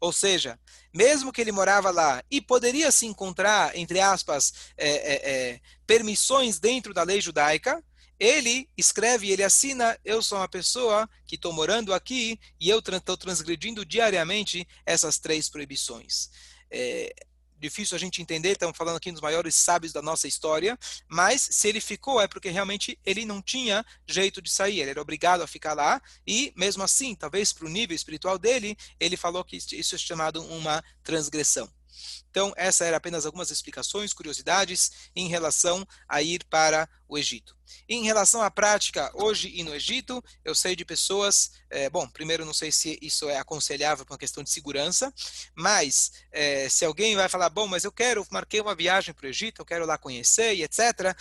Ou 0.00 0.12
seja, 0.12 0.58
mesmo 0.94 1.32
que 1.32 1.40
ele 1.40 1.52
morava 1.52 1.90
lá 1.90 2.22
e 2.30 2.40
poderia 2.40 2.90
se 2.92 3.06
encontrar, 3.06 3.76
entre 3.76 4.00
aspas, 4.00 4.52
é, 4.76 4.88
é, 4.88 5.30
é, 5.30 5.60
permissões 5.86 6.58
dentro 6.58 6.94
da 6.94 7.02
lei 7.02 7.20
judaica, 7.20 7.82
ele 8.18 8.68
escreve, 8.76 9.30
ele 9.30 9.44
assina, 9.44 9.96
eu 10.04 10.20
sou 10.22 10.38
uma 10.38 10.48
pessoa 10.48 11.08
que 11.24 11.36
estou 11.36 11.52
morando 11.52 11.94
aqui 11.94 12.38
e 12.60 12.68
eu 12.68 12.80
estou 12.80 13.16
transgredindo 13.16 13.84
diariamente 13.84 14.66
essas 14.84 15.18
três 15.18 15.48
proibições. 15.48 16.30
É, 16.70 17.14
difícil 17.58 17.96
a 17.96 17.98
gente 17.98 18.22
entender, 18.22 18.52
estamos 18.52 18.76
falando 18.76 18.96
aqui 18.96 19.10
dos 19.10 19.20
maiores 19.20 19.54
sábios 19.54 19.92
da 19.92 20.02
nossa 20.02 20.28
história, 20.28 20.78
mas 21.08 21.48
se 21.50 21.68
ele 21.68 21.80
ficou 21.80 22.20
é 22.20 22.28
porque 22.28 22.50
realmente 22.50 22.98
ele 23.04 23.24
não 23.24 23.42
tinha 23.42 23.84
jeito 24.06 24.40
de 24.40 24.50
sair, 24.50 24.80
ele 24.80 24.90
era 24.90 25.02
obrigado 25.02 25.42
a 25.42 25.46
ficar 25.46 25.74
lá, 25.74 26.00
e 26.26 26.52
mesmo 26.56 26.82
assim, 26.82 27.14
talvez 27.14 27.52
para 27.52 27.66
o 27.66 27.70
nível 27.70 27.94
espiritual 27.94 28.38
dele, 28.38 28.76
ele 28.98 29.16
falou 29.16 29.44
que 29.44 29.56
isso 29.56 29.94
é 29.94 29.98
chamado 29.98 30.42
uma 30.42 30.82
transgressão. 31.02 31.68
Então, 32.30 32.52
essa 32.56 32.84
era 32.84 32.96
apenas 32.96 33.26
algumas 33.26 33.50
explicações, 33.50 34.12
curiosidades 34.12 35.10
em 35.14 35.28
relação 35.28 35.86
a 36.08 36.22
ir 36.22 36.44
para 36.44 36.88
o 37.08 37.16
Egito. 37.18 37.56
Em 37.88 38.04
relação 38.04 38.42
à 38.42 38.50
prática, 38.50 39.10
hoje 39.14 39.50
e 39.54 39.62
no 39.62 39.74
Egito, 39.74 40.22
eu 40.44 40.54
sei 40.54 40.76
de 40.76 40.84
pessoas, 40.84 41.52
é, 41.70 41.88
bom, 41.88 42.08
primeiro 42.08 42.44
não 42.44 42.54
sei 42.54 42.70
se 42.70 42.98
isso 43.00 43.28
é 43.28 43.38
aconselhável 43.38 44.04
por 44.04 44.12
uma 44.12 44.18
questão 44.18 44.42
de 44.42 44.50
segurança, 44.50 45.12
mas 45.54 46.12
é, 46.30 46.68
se 46.68 46.84
alguém 46.84 47.16
vai 47.16 47.28
falar, 47.28 47.48
bom, 47.50 47.66
mas 47.66 47.84
eu 47.84 47.92
quero, 47.92 48.26
marquei 48.30 48.60
uma 48.60 48.74
viagem 48.74 49.14
para 49.14 49.26
o 49.26 49.28
Egito, 49.28 49.60
eu 49.60 49.66
quero 49.66 49.86
lá 49.86 49.98
conhecer 49.98 50.54
e 50.54 50.62
etc., 50.62 51.14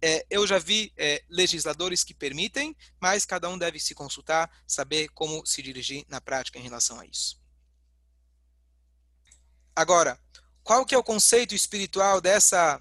é, 0.00 0.24
eu 0.30 0.46
já 0.46 0.58
vi 0.58 0.92
legisladores 1.28 2.04
que 2.04 2.14
permitem, 2.14 2.76
mas 3.00 3.24
cada 3.24 3.48
um 3.48 3.58
deve 3.58 3.78
se 3.78 3.94
consultar, 3.94 4.50
saber 4.66 5.08
como 5.08 5.44
se 5.44 5.62
dirigir 5.62 6.04
na 6.08 6.20
prática 6.20 6.58
em 6.58 6.62
relação 6.62 6.98
a 6.98 7.06
isso. 7.06 7.41
Agora, 9.74 10.18
qual 10.62 10.84
que 10.84 10.94
é 10.94 10.98
o 10.98 11.02
conceito 11.02 11.54
espiritual 11.54 12.20
dessa, 12.20 12.80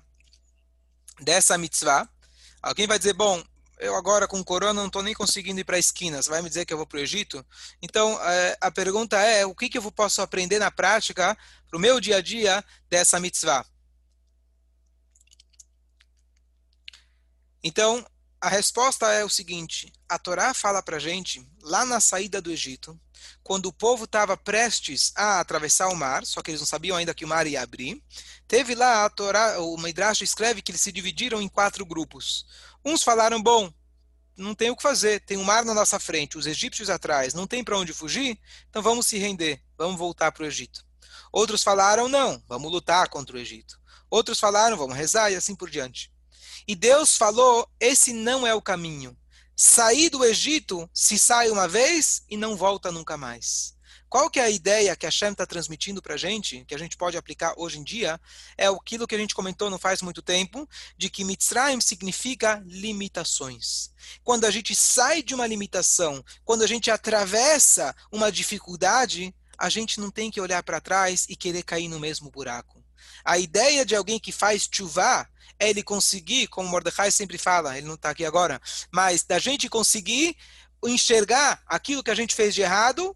dessa 1.20 1.58
mitzvah? 1.58 2.08
Alguém 2.62 2.86
vai 2.86 2.98
dizer, 3.00 3.14
bom, 3.14 3.44
eu 3.80 3.96
agora 3.96 4.28
com 4.28 4.44
corona 4.44 4.74
não 4.74 4.88
estou 4.88 5.02
nem 5.02 5.14
conseguindo 5.14 5.60
ir 5.60 5.64
para 5.64 5.78
a 5.78 5.80
esquina, 5.80 6.22
você 6.22 6.30
vai 6.30 6.42
me 6.42 6.50
dizer 6.50 6.66
que 6.66 6.74
eu 6.74 6.78
vou 6.78 6.86
para 6.86 7.00
o 7.00 7.02
Egito? 7.02 7.44
Então, 7.82 8.20
é, 8.22 8.58
a 8.62 8.70
pergunta 8.70 9.18
é, 9.18 9.46
o 9.46 9.56
que, 9.56 9.70
que 9.70 9.78
eu 9.78 9.92
posso 9.92 10.22
aprender 10.22 10.60
na 10.60 10.70
prática, 10.70 11.36
para 11.68 11.78
o 11.78 11.82
meu 11.82 12.00
dia 12.00 12.18
a 12.18 12.22
dia, 12.22 12.64
dessa 12.90 13.20
mitzvah? 13.20 13.66
Então, 17.64 18.06
a 18.42 18.50
resposta 18.50 19.06
é 19.12 19.24
o 19.24 19.30
seguinte: 19.30 19.94
a 20.10 20.18
Torá 20.18 20.52
fala 20.54 20.82
para 20.82 20.98
gente, 20.98 21.48
lá 21.62 21.86
na 21.86 22.00
saída 22.00 22.42
do 22.42 22.52
Egito, 22.52 23.00
quando 23.44 23.68
o 23.68 23.74
povo 23.74 24.06
estava 24.06 24.36
prestes 24.36 25.12
a 25.16 25.40
atravessar 25.40 25.90
o 25.90 25.96
mar, 25.96 26.26
só 26.26 26.42
que 26.42 26.50
eles 26.50 26.60
não 26.60 26.66
sabiam 26.66 26.98
ainda 26.98 27.14
que 27.14 27.24
o 27.24 27.28
mar 27.28 27.46
ia 27.46 27.62
abrir, 27.62 28.04
teve 28.48 28.74
lá 28.74 29.06
a 29.06 29.10
Torá, 29.10 29.60
o 29.62 29.78
Midrash 29.78 30.22
escreve 30.22 30.62
que 30.64 30.72
eles 30.72 30.82
se 30.82 30.92
dividiram 30.92 31.40
em 31.40 31.48
quatro 31.48 31.86
grupos. 31.86 32.48
Uns 32.84 33.04
falaram: 33.04 33.40
bom, 33.40 33.72
não 34.36 34.56
tem 34.56 34.72
o 34.72 34.76
que 34.76 34.82
fazer, 34.82 35.20
tem 35.22 35.38
o 35.38 35.42
um 35.42 35.44
mar 35.44 35.64
na 35.64 35.76
nossa 35.76 36.00
frente, 36.00 36.36
os 36.36 36.48
egípcios 36.48 36.90
atrás, 36.90 37.36
não 37.36 37.46
tem 37.46 37.64
para 37.64 37.78
onde 37.78 37.94
fugir, 37.94 38.40
então 38.70 38.82
vamos 38.82 39.06
se 39.06 39.20
render, 39.20 39.62
vamos 39.78 40.00
voltar 40.00 40.32
para 40.32 40.44
o 40.44 40.48
Egito. 40.48 40.84
Outros 41.32 41.62
falaram: 41.62 42.10
não, 42.10 42.44
vamos 42.48 42.72
lutar 42.72 43.08
contra 43.08 43.36
o 43.38 43.40
Egito. 43.40 43.80
Outros 44.10 44.40
falaram: 44.40 44.76
vamos 44.76 44.98
rezar 44.98 45.32
e 45.32 45.36
assim 45.36 45.56
por 45.56 45.70
diante. 45.70 46.12
E 46.68 46.76
Deus 46.76 47.18
falou: 47.18 47.68
esse 47.80 48.14
não 48.14 48.46
é 48.46 48.54
o 48.54 48.62
caminho. 48.62 49.18
Sair 49.56 50.10
do 50.10 50.26
Egito 50.26 50.90
se 50.94 51.20
sai 51.20 51.50
uma 51.50 51.68
vez 51.68 52.24
e 52.30 52.36
não 52.36 52.56
volta 52.56 52.92
nunca 52.92 53.18
mais. 53.18 53.76
Qual 54.12 54.30
que 54.30 54.42
é 54.42 54.44
a 54.44 54.50
ideia 54.50 54.94
que 54.94 55.06
a 55.06 55.12
Shem 55.12 55.32
está 55.32 55.46
transmitindo 55.46 56.02
para 56.02 56.16
a 56.16 56.18
gente, 56.18 56.66
que 56.66 56.76
a 56.76 56.78
gente 56.78 56.98
pode 56.98 57.16
aplicar 57.16 57.54
hoje 57.56 57.80
em 57.80 57.84
dia, 57.84 58.20
é 58.58 58.68
aquilo 58.68 59.08
que 59.08 59.16
a 59.16 59.18
gente 59.18 59.34
comentou 59.34 59.70
não 59.70 59.80
faz 59.80 60.02
muito 60.02 60.22
tempo, 60.22 60.68
de 60.98 61.10
que 61.10 61.24
Mitzrayim 61.24 61.80
significa 61.80 62.62
limitações. 62.66 63.90
Quando 64.22 64.44
a 64.44 64.52
gente 64.52 64.76
sai 64.76 65.24
de 65.24 65.34
uma 65.34 65.48
limitação, 65.48 66.22
quando 66.44 66.64
a 66.64 66.68
gente 66.68 66.92
atravessa 66.92 67.96
uma 68.12 68.30
dificuldade, 68.30 69.34
a 69.58 69.70
gente 69.70 69.98
não 69.98 70.12
tem 70.12 70.30
que 70.30 70.42
olhar 70.42 70.62
para 70.62 70.82
trás 70.82 71.26
e 71.30 71.36
querer 71.36 71.64
cair 71.64 71.88
no 71.88 72.00
mesmo 72.00 72.30
buraco. 72.30 72.84
A 73.24 73.38
ideia 73.38 73.86
de 73.86 73.96
alguém 73.96 74.20
que 74.20 74.34
faz 74.34 74.68
chuvá 74.70 75.26
é 75.62 75.70
ele 75.70 75.84
conseguir, 75.84 76.48
como 76.48 76.68
Mordecai 76.68 77.12
sempre 77.12 77.38
fala, 77.38 77.78
ele 77.78 77.86
não 77.86 77.94
está 77.94 78.10
aqui 78.10 78.26
agora, 78.26 78.60
mas 78.92 79.24
da 79.24 79.38
gente 79.38 79.70
conseguir 79.70 80.36
enxergar 80.84 81.62
aquilo 81.68 82.04
que 82.04 82.10
a 82.10 82.16
gente 82.16 82.34
fez 82.34 82.56
de 82.56 82.64
errado, 82.64 83.16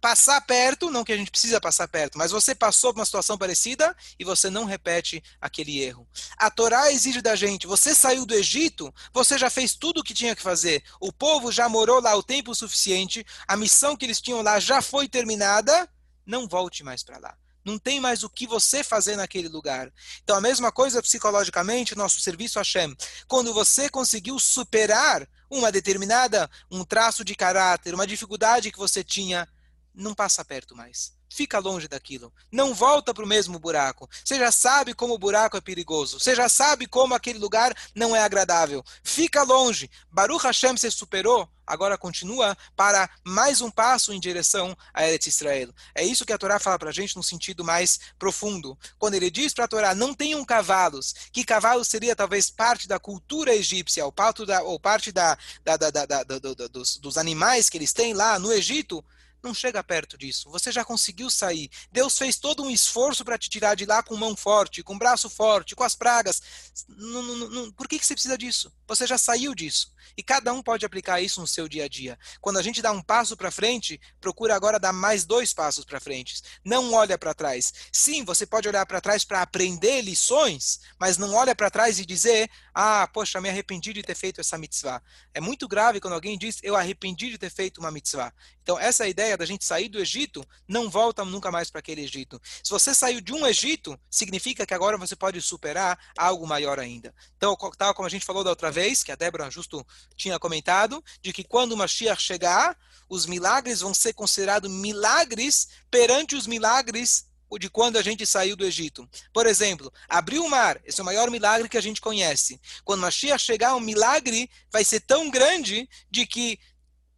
passar 0.00 0.40
perto, 0.40 0.90
não 0.90 1.04
que 1.04 1.12
a 1.12 1.16
gente 1.16 1.30
precisa 1.30 1.60
passar 1.60 1.86
perto, 1.86 2.18
mas 2.18 2.32
você 2.32 2.52
passou 2.52 2.92
por 2.92 2.98
uma 2.98 3.06
situação 3.06 3.38
parecida 3.38 3.96
e 4.18 4.24
você 4.24 4.50
não 4.50 4.64
repete 4.64 5.22
aquele 5.40 5.80
erro. 5.80 6.06
A 6.36 6.50
Torá 6.50 6.90
exige 6.90 7.22
da 7.22 7.36
gente, 7.36 7.64
você 7.64 7.94
saiu 7.94 8.26
do 8.26 8.34
Egito, 8.34 8.92
você 9.12 9.38
já 9.38 9.48
fez 9.48 9.76
tudo 9.76 10.00
o 10.00 10.04
que 10.04 10.12
tinha 10.12 10.34
que 10.34 10.42
fazer, 10.42 10.82
o 11.00 11.12
povo 11.12 11.52
já 11.52 11.68
morou 11.68 12.00
lá 12.00 12.16
o 12.16 12.24
tempo 12.24 12.52
suficiente, 12.56 13.24
a 13.46 13.56
missão 13.56 13.96
que 13.96 14.04
eles 14.04 14.20
tinham 14.20 14.42
lá 14.42 14.58
já 14.58 14.82
foi 14.82 15.08
terminada, 15.08 15.88
não 16.26 16.48
volte 16.48 16.82
mais 16.82 17.04
para 17.04 17.18
lá. 17.18 17.38
Não 17.64 17.78
tem 17.78 18.00
mais 18.00 18.22
o 18.22 18.30
que 18.30 18.46
você 18.46 18.84
fazer 18.84 19.16
naquele 19.16 19.48
lugar. 19.48 19.92
Então, 20.22 20.36
a 20.36 20.40
mesma 20.40 20.70
coisa 20.70 21.02
psicologicamente, 21.02 21.96
nosso 21.96 22.20
serviço 22.20 22.58
Hashem. 22.58 22.94
Quando 23.26 23.54
você 23.54 23.88
conseguiu 23.88 24.38
superar 24.38 25.26
uma 25.50 25.72
determinada, 25.72 26.50
um 26.70 26.84
traço 26.84 27.24
de 27.24 27.34
caráter, 27.34 27.94
uma 27.94 28.06
dificuldade 28.06 28.70
que 28.70 28.78
você 28.78 29.02
tinha, 29.02 29.48
não 29.94 30.14
passa 30.14 30.44
perto 30.44 30.76
mais 30.76 31.14
fica 31.34 31.58
longe 31.58 31.88
daquilo. 31.88 32.32
Não 32.50 32.72
volta 32.72 33.12
para 33.12 33.24
o 33.24 33.28
mesmo 33.28 33.58
buraco. 33.58 34.08
Você 34.24 34.38
já 34.38 34.52
sabe 34.52 34.94
como 34.94 35.14
o 35.14 35.18
buraco 35.18 35.56
é 35.56 35.60
perigoso. 35.60 36.20
Você 36.20 36.34
já 36.34 36.48
sabe 36.48 36.86
como 36.86 37.14
aquele 37.14 37.38
lugar 37.38 37.74
não 37.94 38.14
é 38.14 38.22
agradável. 38.22 38.84
Fica 39.02 39.42
longe. 39.42 39.90
Baruch 40.10 40.44
Hashem 40.44 40.76
se 40.76 40.90
superou, 40.92 41.48
agora 41.66 41.98
continua 41.98 42.56
para 42.76 43.10
mais 43.24 43.60
um 43.60 43.70
passo 43.70 44.12
em 44.12 44.20
direção 44.20 44.76
a 44.92 45.06
Eretz 45.06 45.26
Israel. 45.26 45.74
É 45.94 46.04
isso 46.04 46.24
que 46.24 46.32
a 46.32 46.38
Torá 46.38 46.60
fala 46.60 46.78
para 46.78 46.90
a 46.90 46.92
gente 46.92 47.16
no 47.16 47.22
sentido 47.22 47.64
mais 47.64 47.98
profundo. 48.16 48.78
Quando 48.96 49.14
ele 49.14 49.30
diz 49.30 49.52
para 49.52 49.64
a 49.64 49.68
Torá, 49.68 49.94
não 49.94 50.14
tenham 50.14 50.44
cavalos, 50.44 51.14
que 51.32 51.44
cavalo 51.44 51.84
seria 51.84 52.14
talvez 52.14 52.48
parte 52.48 52.86
da 52.86 52.98
cultura 52.98 53.54
egípcia, 53.54 54.04
ou 54.04 54.12
parte 54.12 54.46
da, 54.46 54.62
ou 54.62 54.78
parte 54.78 55.10
da, 55.10 55.36
da, 55.64 55.76
da, 55.76 55.90
da 55.90 56.22
dos, 56.68 56.96
dos 56.98 57.18
animais 57.18 57.68
que 57.68 57.78
eles 57.78 57.92
têm 57.92 58.14
lá 58.14 58.38
no 58.38 58.52
Egito, 58.52 59.04
não 59.44 59.54
chega 59.54 59.84
perto 59.84 60.18
disso. 60.18 60.50
Você 60.50 60.72
já 60.72 60.84
conseguiu 60.84 61.30
sair. 61.30 61.70
Deus 61.92 62.16
fez 62.18 62.36
todo 62.36 62.64
um 62.64 62.70
esforço 62.70 63.24
para 63.24 63.38
te 63.38 63.48
tirar 63.48 63.74
de 63.74 63.84
lá 63.84 64.02
com 64.02 64.16
mão 64.16 64.34
forte, 64.34 64.82
com 64.82 64.98
braço 64.98 65.28
forte, 65.28 65.76
com 65.76 65.84
as 65.84 65.94
pragas. 65.94 66.42
Não, 66.88 67.22
não, 67.22 67.50
não, 67.50 67.72
por 67.72 67.86
que, 67.86 67.98
que 67.98 68.06
você 68.06 68.14
precisa 68.14 68.36
disso? 68.38 68.72
Você 68.86 69.06
já 69.06 69.18
saiu 69.18 69.54
disso. 69.54 69.92
E 70.16 70.22
cada 70.22 70.52
um 70.52 70.62
pode 70.62 70.84
aplicar 70.84 71.20
isso 71.20 71.40
no 71.40 71.46
seu 71.46 71.68
dia 71.68 71.84
a 71.84 71.88
dia. 71.88 72.18
Quando 72.40 72.58
a 72.58 72.62
gente 72.62 72.82
dá 72.82 72.92
um 72.92 73.02
passo 73.02 73.36
para 73.36 73.50
frente, 73.50 74.00
procura 74.20 74.54
agora 74.54 74.78
dar 74.78 74.92
mais 74.92 75.24
dois 75.24 75.52
passos 75.52 75.84
para 75.84 76.00
frente. 76.00 76.42
Não 76.64 76.92
olha 76.92 77.18
para 77.18 77.34
trás. 77.34 77.72
Sim, 77.92 78.24
você 78.24 78.46
pode 78.46 78.68
olhar 78.68 78.84
para 78.86 79.00
trás 79.00 79.24
para 79.24 79.42
aprender 79.42 80.02
lições, 80.02 80.80
mas 80.98 81.18
não 81.18 81.34
olha 81.34 81.54
para 81.54 81.70
trás 81.70 81.98
e 81.98 82.06
dizer: 82.06 82.50
"Ah, 82.74 83.08
poxa, 83.12 83.40
me 83.40 83.48
arrependi 83.48 83.92
de 83.92 84.02
ter 84.02 84.14
feito 84.14 84.40
essa 84.40 84.58
mitzvah". 84.58 85.02
É 85.32 85.40
muito 85.40 85.66
grave 85.66 86.00
quando 86.00 86.14
alguém 86.14 86.38
diz: 86.38 86.58
"Eu 86.62 86.76
arrependi 86.76 87.30
de 87.30 87.38
ter 87.38 87.50
feito 87.50 87.78
uma 87.78 87.90
mitzvah". 87.90 88.32
Então, 88.62 88.78
essa 88.78 89.06
ideia 89.06 89.33
da 89.36 89.46
gente 89.46 89.64
sair 89.64 89.88
do 89.88 90.00
Egito, 90.00 90.44
não 90.66 90.88
volta 90.90 91.24
nunca 91.24 91.50
mais 91.50 91.70
para 91.70 91.80
aquele 91.80 92.02
Egito. 92.02 92.40
Se 92.62 92.70
você 92.70 92.94
saiu 92.94 93.20
de 93.20 93.32
um 93.32 93.46
Egito, 93.46 93.98
significa 94.10 94.66
que 94.66 94.74
agora 94.74 94.96
você 94.96 95.16
pode 95.16 95.40
superar 95.40 95.98
algo 96.16 96.46
maior 96.46 96.78
ainda. 96.78 97.14
Então, 97.36 97.56
tal 97.76 97.94
como 97.94 98.06
a 98.06 98.10
gente 98.10 98.24
falou 98.24 98.44
da 98.44 98.50
outra 98.50 98.70
vez, 98.70 99.02
que 99.02 99.12
a 99.12 99.16
Débora 99.16 99.50
justo 99.50 99.84
tinha 100.16 100.38
comentado, 100.38 101.02
de 101.20 101.32
que 101.32 101.44
quando 101.44 101.72
o 101.72 101.76
Mashiach 101.76 102.20
chegar, 102.20 102.76
os 103.08 103.26
milagres 103.26 103.80
vão 103.80 103.94
ser 103.94 104.12
considerados 104.12 104.70
milagres 104.70 105.68
perante 105.90 106.34
os 106.34 106.46
milagres 106.46 107.26
de 107.58 107.70
quando 107.70 107.96
a 107.96 108.02
gente 108.02 108.26
saiu 108.26 108.56
do 108.56 108.64
Egito. 108.64 109.08
Por 109.32 109.46
exemplo, 109.46 109.92
abrir 110.08 110.38
o 110.38 110.48
mar, 110.48 110.80
esse 110.84 111.00
é 111.00 111.02
o 111.02 111.06
maior 111.06 111.30
milagre 111.30 111.68
que 111.68 111.78
a 111.78 111.80
gente 111.80 112.00
conhece. 112.00 112.60
Quando 112.84 113.00
Mashiach 113.02 113.42
chegar, 113.42 113.74
um 113.76 113.80
milagre 113.80 114.50
vai 114.72 114.84
ser 114.84 115.00
tão 115.00 115.30
grande 115.30 115.88
de 116.10 116.26
que 116.26 116.58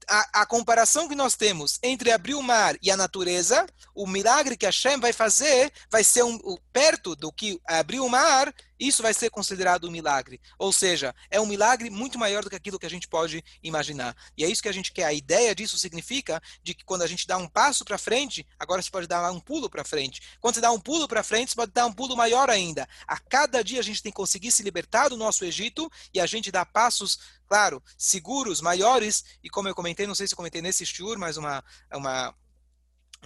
a, 0.08 0.42
a, 0.42 0.46
comparação 0.46 1.08
que 1.08 1.14
nós 1.14 1.34
temos 1.34 1.78
entre 1.82 2.12
abrir 2.12 2.34
o 2.34 2.42
mar 2.42 2.76
e 2.82 2.90
a 2.90 2.96
natureza, 2.96 3.66
o 3.94 4.06
milagre 4.06 4.56
que 4.56 4.66
Hashem 4.66 5.00
vai 5.00 5.12
fazer 5.12 5.72
vai 5.90 6.04
ser 6.04 6.22
um, 6.22 6.38
perto 6.72 7.16
do 7.16 7.32
que 7.32 7.60
abrir 7.66 8.00
o 8.00 8.08
mar, 8.08 8.52
isso 8.78 9.02
vai 9.02 9.14
ser 9.14 9.30
considerado 9.30 9.86
um 9.86 9.90
milagre. 9.90 10.40
Ou 10.58 10.72
seja, 10.72 11.14
é 11.30 11.40
um 11.40 11.46
milagre 11.46 11.90
muito 11.90 12.18
maior 12.18 12.42
do 12.42 12.50
que 12.50 12.56
aquilo 12.56 12.78
que 12.78 12.86
a 12.86 12.90
gente 12.90 13.08
pode 13.08 13.42
imaginar. 13.62 14.16
E 14.36 14.44
é 14.44 14.48
isso 14.48 14.62
que 14.62 14.68
a 14.68 14.72
gente 14.72 14.92
quer. 14.92 15.04
A 15.04 15.12
ideia 15.12 15.54
disso 15.54 15.78
significa 15.78 16.40
de 16.62 16.74
que 16.74 16.84
quando 16.84 17.02
a 17.02 17.06
gente 17.06 17.26
dá 17.26 17.36
um 17.36 17.48
passo 17.48 17.84
para 17.84 17.98
frente, 17.98 18.46
agora 18.58 18.82
você 18.82 18.90
pode 18.90 19.06
dar 19.06 19.30
um 19.30 19.40
pulo 19.40 19.68
para 19.70 19.84
frente. 19.84 20.20
Quando 20.40 20.54
você 20.54 20.60
dá 20.60 20.70
um 20.70 20.80
pulo 20.80 21.08
para 21.08 21.22
frente, 21.22 21.50
você 21.50 21.56
pode 21.56 21.72
dar 21.72 21.86
um 21.86 21.92
pulo 21.92 22.16
maior 22.16 22.50
ainda. 22.50 22.88
A 23.06 23.18
cada 23.18 23.62
dia 23.62 23.80
a 23.80 23.84
gente 23.84 24.02
tem 24.02 24.12
que 24.12 24.16
conseguir 24.16 24.50
se 24.50 24.62
libertar 24.62 25.08
do 25.08 25.16
nosso 25.16 25.44
Egito 25.44 25.90
e 26.12 26.20
a 26.20 26.26
gente 26.26 26.50
dá 26.50 26.64
passos 26.64 27.18
claro, 27.48 27.82
seguros, 27.96 28.60
maiores, 28.60 29.24
e 29.42 29.48
como 29.48 29.68
eu 29.68 29.74
comentei, 29.74 30.06
não 30.06 30.14
sei 30.14 30.26
se 30.26 30.34
eu 30.34 30.36
comentei 30.36 30.60
nesse 30.60 30.84
shiur, 30.84 31.18
mas 31.18 31.36
uma, 31.36 31.64
uma, 31.92 32.34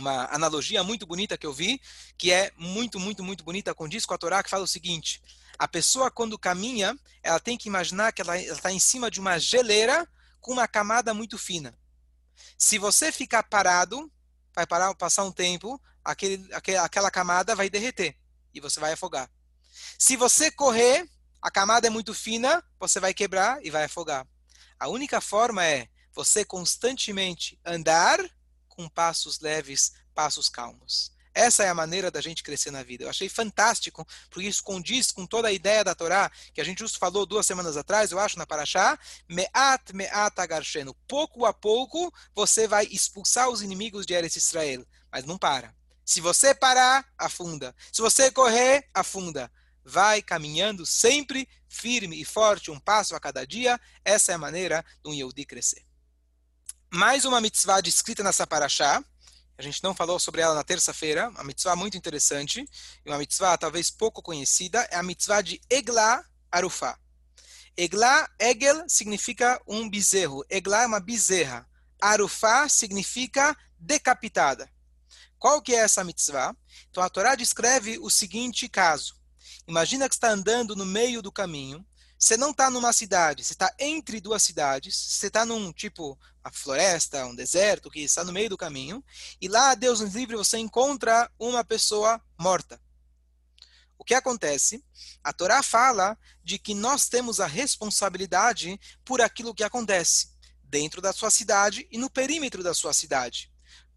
uma 0.00 0.26
analogia 0.34 0.82
muito 0.82 1.06
bonita 1.06 1.38
que 1.38 1.46
eu 1.46 1.52
vi, 1.52 1.80
que 2.18 2.32
é 2.32 2.52
muito, 2.56 2.98
muito, 2.98 3.22
muito 3.22 3.44
bonita, 3.44 3.74
condiz 3.74 4.04
com 4.04 4.14
a 4.14 4.18
Torá, 4.18 4.42
que 4.42 4.50
fala 4.50 4.64
o 4.64 4.68
seguinte, 4.68 5.22
a 5.58 5.68
pessoa 5.68 6.10
quando 6.10 6.38
caminha, 6.38 6.98
ela 7.22 7.38
tem 7.38 7.56
que 7.56 7.68
imaginar 7.68 8.12
que 8.12 8.22
ela 8.22 8.38
está 8.38 8.72
em 8.72 8.80
cima 8.80 9.10
de 9.10 9.20
uma 9.20 9.38
geleira 9.38 10.08
com 10.40 10.52
uma 10.52 10.66
camada 10.66 11.12
muito 11.12 11.36
fina. 11.36 11.78
Se 12.56 12.78
você 12.78 13.12
ficar 13.12 13.42
parado, 13.42 14.10
vai 14.54 14.66
parar, 14.66 14.94
passar 14.94 15.24
um 15.24 15.32
tempo, 15.32 15.80
aquele, 16.04 16.48
aquela 16.52 17.10
camada 17.10 17.54
vai 17.54 17.68
derreter 17.68 18.16
e 18.54 18.60
você 18.60 18.80
vai 18.80 18.92
afogar. 18.92 19.30
Se 19.98 20.16
você 20.16 20.50
correr, 20.50 21.08
a 21.42 21.50
camada 21.50 21.86
é 21.86 21.90
muito 21.90 22.14
fina, 22.14 22.62
você 22.78 22.98
vai 22.98 23.14
quebrar 23.14 23.64
e 23.64 23.70
vai 23.70 23.84
afogar. 23.84 24.26
A 24.78 24.88
única 24.88 25.20
forma 25.20 25.64
é 25.64 25.88
você 26.14 26.44
constantemente 26.44 27.58
andar 27.64 28.18
com 28.81 28.88
passos 28.88 29.40
leves, 29.40 29.93
passos 30.14 30.49
calmos. 30.49 31.12
Essa 31.35 31.62
é 31.62 31.69
a 31.69 31.75
maneira 31.75 32.11
da 32.11 32.21
gente 32.21 32.43
crescer 32.43 32.71
na 32.71 32.83
vida. 32.83 33.05
Eu 33.05 33.11
achei 33.11 33.29
fantástico, 33.29 34.07
porque 34.31 34.49
isso 34.49 34.64
condiz 34.64 35.12
com 35.12 35.27
toda 35.27 35.49
a 35.49 35.53
ideia 35.53 35.85
da 35.85 35.95
Torá, 35.95 36.31
que 36.53 36.61
a 36.61 36.64
gente 36.64 36.81
justo 36.81 36.99
falou 36.99 37.27
duas 37.27 37.47
semanas 37.47 37.77
atrás, 37.77 38.11
eu 38.11 38.19
acho, 38.19 38.38
na 38.38 38.47
Paraxá, 38.47 38.99
Me'at 39.29 39.93
Me'at 39.93 40.38
Agarshenu. 40.38 40.95
Pouco 41.07 41.45
a 41.45 41.53
pouco, 41.53 42.12
você 42.35 42.66
vai 42.66 42.87
expulsar 42.87 43.49
os 43.49 43.62
inimigos 43.62 44.07
de 44.07 44.14
Eretz 44.14 44.37
Israel. 44.37 44.85
Mas 45.12 45.25
não 45.25 45.38
para. 45.38 45.75
Se 46.05 46.21
você 46.21 46.55
parar, 46.55 47.07
afunda. 47.16 47.75
Se 47.93 48.01
você 48.01 48.31
correr, 48.31 48.88
afunda 48.93 49.51
vai 49.85 50.23
caminhando 50.23 50.85
sempre 50.85 51.49
firme 51.69 52.21
e 52.21 52.25
forte, 52.25 52.71
um 52.71 52.79
passo 52.79 53.14
a 53.14 53.21
cada 53.21 53.47
dia. 53.47 53.81
Essa 54.05 54.33
é 54.33 54.35
a 54.35 54.38
maneira 54.38 54.85
de 55.03 55.11
um 55.11 55.14
Yehudi 55.14 55.45
crescer. 55.45 55.89
Mais 56.92 57.24
uma 57.24 57.40
mitzvah 57.40 57.81
descrita 57.81 58.20
nessa 58.20 58.44
paraxá. 58.44 59.00
A 59.57 59.62
gente 59.62 59.81
não 59.81 59.94
falou 59.94 60.18
sobre 60.18 60.40
ela 60.40 60.57
na 60.57 60.64
terça-feira. 60.64 61.29
Uma 61.29 61.44
mitzvah 61.44 61.76
muito 61.76 61.96
interessante. 61.96 62.68
E 63.07 63.09
uma 63.09 63.16
mitzvah 63.16 63.57
talvez 63.57 63.92
pouco 63.92 64.20
conhecida. 64.20 64.81
É 64.90 64.96
a 64.96 65.03
mitzvah 65.03 65.40
de 65.40 65.61
Egla 65.70 66.24
Arufá. 66.50 66.98
Egla, 67.76 68.29
Egel, 68.40 68.88
significa 68.88 69.62
um 69.68 69.88
bezerro. 69.88 70.44
Egla 70.50 70.83
é 70.83 70.87
uma 70.87 70.98
bezerra. 70.98 71.64
Arufá 72.00 72.68
significa 72.68 73.57
decapitada. 73.79 74.68
Qual 75.38 75.62
que 75.62 75.72
é 75.72 75.79
essa 75.79 76.03
mitzvah? 76.03 76.57
Então 76.90 77.05
a 77.05 77.09
Torá 77.09 77.37
descreve 77.37 78.00
o 78.00 78.11
seguinte 78.11 78.68
caso. 78.68 79.14
Imagina 79.64 80.09
que 80.09 80.14
está 80.16 80.33
andando 80.33 80.74
no 80.74 80.85
meio 80.85 81.22
do 81.22 81.31
caminho. 81.31 81.87
Você 82.22 82.37
não 82.37 82.50
está 82.50 82.68
numa 82.68 82.92
cidade, 82.92 83.42
você 83.42 83.54
está 83.54 83.74
entre 83.78 84.20
duas 84.20 84.42
cidades. 84.42 84.94
Você 84.94 85.28
está 85.28 85.46
num 85.46 85.72
tipo 85.72 86.18
uma 86.44 86.52
floresta, 86.52 87.24
um 87.24 87.35
deserto 87.35 87.90
que 87.90 88.00
está 88.00 88.22
no 88.22 88.33
meio 88.33 88.50
do 88.50 88.59
caminho. 88.59 89.02
E 89.40 89.48
lá, 89.48 89.74
Deus 89.74 90.00
nos 90.00 90.14
livre, 90.14 90.37
você 90.37 90.59
encontra 90.59 91.30
uma 91.38 91.64
pessoa 91.64 92.22
morta. 92.38 92.78
O 93.96 94.04
que 94.04 94.12
acontece? 94.12 94.85
A 95.24 95.33
Torá 95.33 95.62
fala 95.62 96.16
de 96.44 96.59
que 96.59 96.74
nós 96.74 97.09
temos 97.09 97.40
a 97.40 97.46
responsabilidade 97.46 98.78
por 99.02 99.22
aquilo 99.22 99.54
que 99.54 99.64
acontece 99.64 100.28
dentro 100.62 101.00
da 101.00 101.14
sua 101.14 101.30
cidade 101.30 101.88
e 101.90 101.96
no 101.96 102.11
perímetro 102.11 102.62
da 102.62 102.74
sua 102.74 102.92
cidade. 102.92 103.49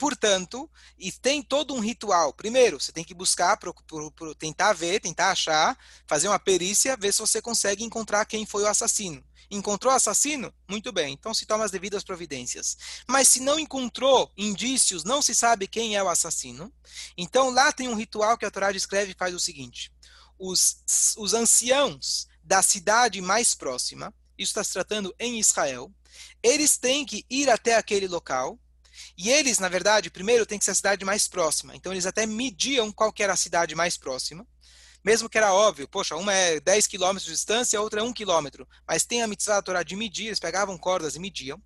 Portanto, 0.03 0.69
e 0.99 1.13
tem 1.13 1.41
todo 1.41 1.73
um 1.73 1.79
ritual. 1.79 2.33
Primeiro, 2.33 2.77
você 2.77 2.91
tem 2.91 3.05
que 3.05 3.13
buscar, 3.13 3.55
pro, 3.55 3.73
pro, 3.87 4.11
pro, 4.11 4.35
tentar 4.35 4.73
ver, 4.73 4.99
tentar 4.99 5.31
achar, 5.31 5.77
fazer 6.05 6.27
uma 6.27 6.37
perícia, 6.37 6.97
ver 6.97 7.13
se 7.13 7.19
você 7.19 7.41
consegue 7.41 7.85
encontrar 7.85 8.25
quem 8.25 8.45
foi 8.45 8.63
o 8.63 8.67
assassino. 8.67 9.23
Encontrou 9.49 9.93
o 9.93 9.95
assassino? 9.95 10.53
Muito 10.67 10.91
bem, 10.91 11.13
então 11.13 11.33
se 11.33 11.45
toma 11.45 11.63
as 11.63 11.71
devidas 11.71 12.03
providências. 12.03 12.77
Mas 13.07 13.29
se 13.29 13.39
não 13.39 13.57
encontrou 13.57 14.29
indícios, 14.35 15.05
não 15.05 15.21
se 15.21 15.33
sabe 15.33 15.69
quem 15.69 15.95
é 15.95 16.03
o 16.03 16.09
assassino, 16.09 16.69
então 17.17 17.49
lá 17.49 17.71
tem 17.71 17.87
um 17.87 17.95
ritual 17.95 18.37
que 18.37 18.43
a 18.43 18.51
Torá 18.51 18.73
descreve 18.73 19.13
e 19.13 19.17
faz 19.17 19.33
o 19.33 19.39
seguinte: 19.39 19.89
os, 20.37 21.15
os 21.15 21.33
anciãos 21.33 22.27
da 22.43 22.61
cidade 22.61 23.21
mais 23.21 23.55
próxima, 23.55 24.13
isso 24.37 24.49
está 24.49 24.65
se 24.65 24.73
tratando 24.73 25.15
em 25.17 25.39
Israel, 25.39 25.89
eles 26.43 26.75
têm 26.75 27.05
que 27.05 27.25
ir 27.29 27.49
até 27.49 27.75
aquele 27.75 28.09
local 28.09 28.59
e 29.17 29.29
eles, 29.29 29.59
na 29.59 29.69
verdade, 29.69 30.09
primeiro 30.09 30.45
tem 30.45 30.57
que 30.57 30.65
ser 30.65 30.71
a 30.71 30.75
cidade 30.75 31.05
mais 31.05 31.27
próxima. 31.27 31.75
Então 31.75 31.91
eles 31.91 32.05
até 32.05 32.25
mediam 32.25 32.91
qual 32.91 33.13
era 33.19 33.33
a 33.33 33.37
cidade 33.37 33.75
mais 33.75 33.97
próxima. 33.97 34.45
Mesmo 35.03 35.29
que 35.29 35.37
era 35.37 35.53
óbvio, 35.53 35.87
poxa, 35.87 36.15
uma 36.15 36.33
é 36.33 36.59
10 36.61 36.87
quilômetros 36.87 37.25
de 37.25 37.33
distância, 37.33 37.77
a 37.77 37.81
outra 37.81 37.99
é 37.99 38.03
1 38.03 38.13
quilômetro. 38.13 38.67
Mas 38.87 39.05
tem 39.05 39.21
a 39.21 39.27
mitzvah 39.27 39.55
da 39.55 39.61
Torá 39.61 39.83
de 39.83 39.95
medir, 39.95 40.27
eles 40.27 40.39
pegavam 40.39 40.77
cordas 40.77 41.15
e 41.15 41.19
mediam. 41.19 41.61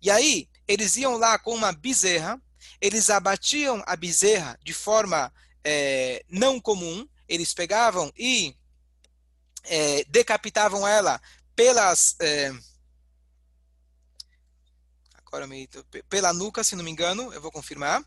E 0.00 0.10
aí, 0.10 0.48
eles 0.66 0.96
iam 0.96 1.16
lá 1.16 1.38
com 1.38 1.54
uma 1.54 1.72
bezerra, 1.72 2.40
eles 2.80 3.10
abatiam 3.10 3.82
a 3.84 3.96
bezerra 3.96 4.56
de 4.62 4.72
forma 4.72 5.32
é, 5.64 6.24
não 6.28 6.60
comum, 6.60 7.06
eles 7.28 7.52
pegavam 7.52 8.12
e 8.16 8.56
é, 9.64 10.04
decapitavam 10.04 10.86
ela 10.86 11.20
pelas... 11.56 12.14
É, 12.20 12.52
agora 15.28 15.46
me, 15.46 15.68
pela 16.08 16.32
nuca, 16.32 16.64
se 16.64 16.74
não 16.74 16.84
me 16.84 16.90
engano, 16.90 17.32
eu 17.32 17.40
vou 17.40 17.52
confirmar. 17.52 18.04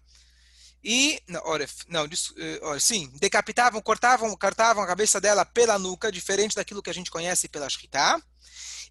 E, 0.84 1.21
não, 1.27 1.41
olha, 1.45 1.69
não, 1.88 2.05
eh, 2.05 2.79
sim, 2.79 3.12
decapitavam, 3.19 3.79
cortavam, 3.81 4.36
cortavam 4.36 4.84
a 4.84 4.88
cabeça 4.88 5.21
dela 5.21 5.45
pela 5.45 5.77
nuca, 5.77 6.12
diferente 6.12 6.55
daquilo 6.55 6.81
que 6.81 6.89
a 6.89 6.93
gente 6.93 7.12
conhece 7.12 7.47
pela 7.47 7.69
Shkita. 7.69 8.21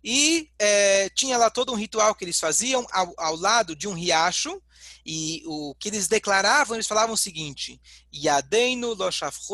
E 0.03 0.49
é, 0.59 1.11
tinha 1.11 1.37
lá 1.37 1.51
todo 1.51 1.73
um 1.73 1.77
ritual 1.77 2.15
que 2.15 2.25
eles 2.25 2.39
faziam 2.39 2.87
ao, 2.93 3.13
ao, 3.19 3.37
lado 3.37 3.75
de 3.75 3.89
um 3.89 3.93
riacho, 3.93 4.63
e 5.05 5.43
o 5.47 5.75
que 5.75 5.89
eles 5.89 6.07
declaravam, 6.07 6.77
eles 6.77 6.87
falavam 6.87 7.15
o 7.15 7.19
seguinte: 7.19 7.81
Yadeinu 8.15 8.95
lo 8.95 9.09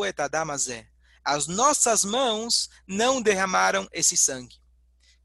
et 0.05 0.19
adamazé. 0.19 0.87
As 1.25 1.47
nossas 1.47 2.05
mãos 2.05 2.69
não 2.87 3.21
derramaram 3.21 3.87
esse 3.91 4.15
sangue. 4.15 4.55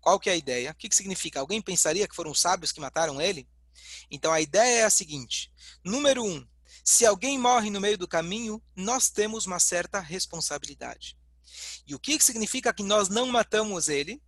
Qual 0.02 0.18
que 0.18 0.28
é 0.28 0.32
a 0.32 0.36
ideia? 0.36 0.72
O 0.72 0.74
que, 0.74 0.88
que 0.88 0.96
significa? 0.96 1.38
Alguém 1.38 1.62
pensaria 1.62 2.08
que 2.08 2.14
foram 2.14 2.32
os 2.32 2.40
sábios 2.40 2.72
que 2.72 2.80
mataram 2.80 3.20
ele? 3.20 3.48
Então 4.10 4.32
a 4.32 4.40
ideia 4.40 4.80
é 4.80 4.84
a 4.84 4.90
seguinte: 4.90 5.50
número 5.84 6.24
um, 6.24 6.44
se 6.84 7.06
alguém 7.06 7.38
morre 7.38 7.70
no 7.70 7.80
meio 7.80 7.96
do 7.96 8.08
caminho, 8.08 8.60
nós 8.74 9.08
temos 9.08 9.46
uma 9.46 9.60
certa 9.60 10.00
responsabilidade. 10.00 11.16
E 11.86 11.94
o 11.94 12.00
que, 12.00 12.18
que 12.18 12.24
significa 12.24 12.74
que 12.74 12.82
nós 12.82 13.08
não 13.08 13.26
matamos 13.26 13.88
ele? 13.88 14.20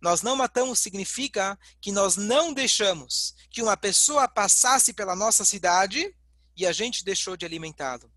Nós 0.00 0.20
não 0.20 0.34
matamos 0.34 0.80
significa 0.80 1.56
que 1.80 1.92
nós 1.92 2.16
não 2.16 2.52
deixamos 2.52 3.36
que 3.50 3.62
uma 3.62 3.76
pessoa 3.76 4.26
passasse 4.26 4.92
pela 4.92 5.14
nossa 5.14 5.44
cidade 5.44 6.12
e 6.56 6.66
a 6.66 6.72
gente 6.72 7.04
deixou 7.04 7.36
de 7.36 7.46
alimentá-lo. 7.46 8.10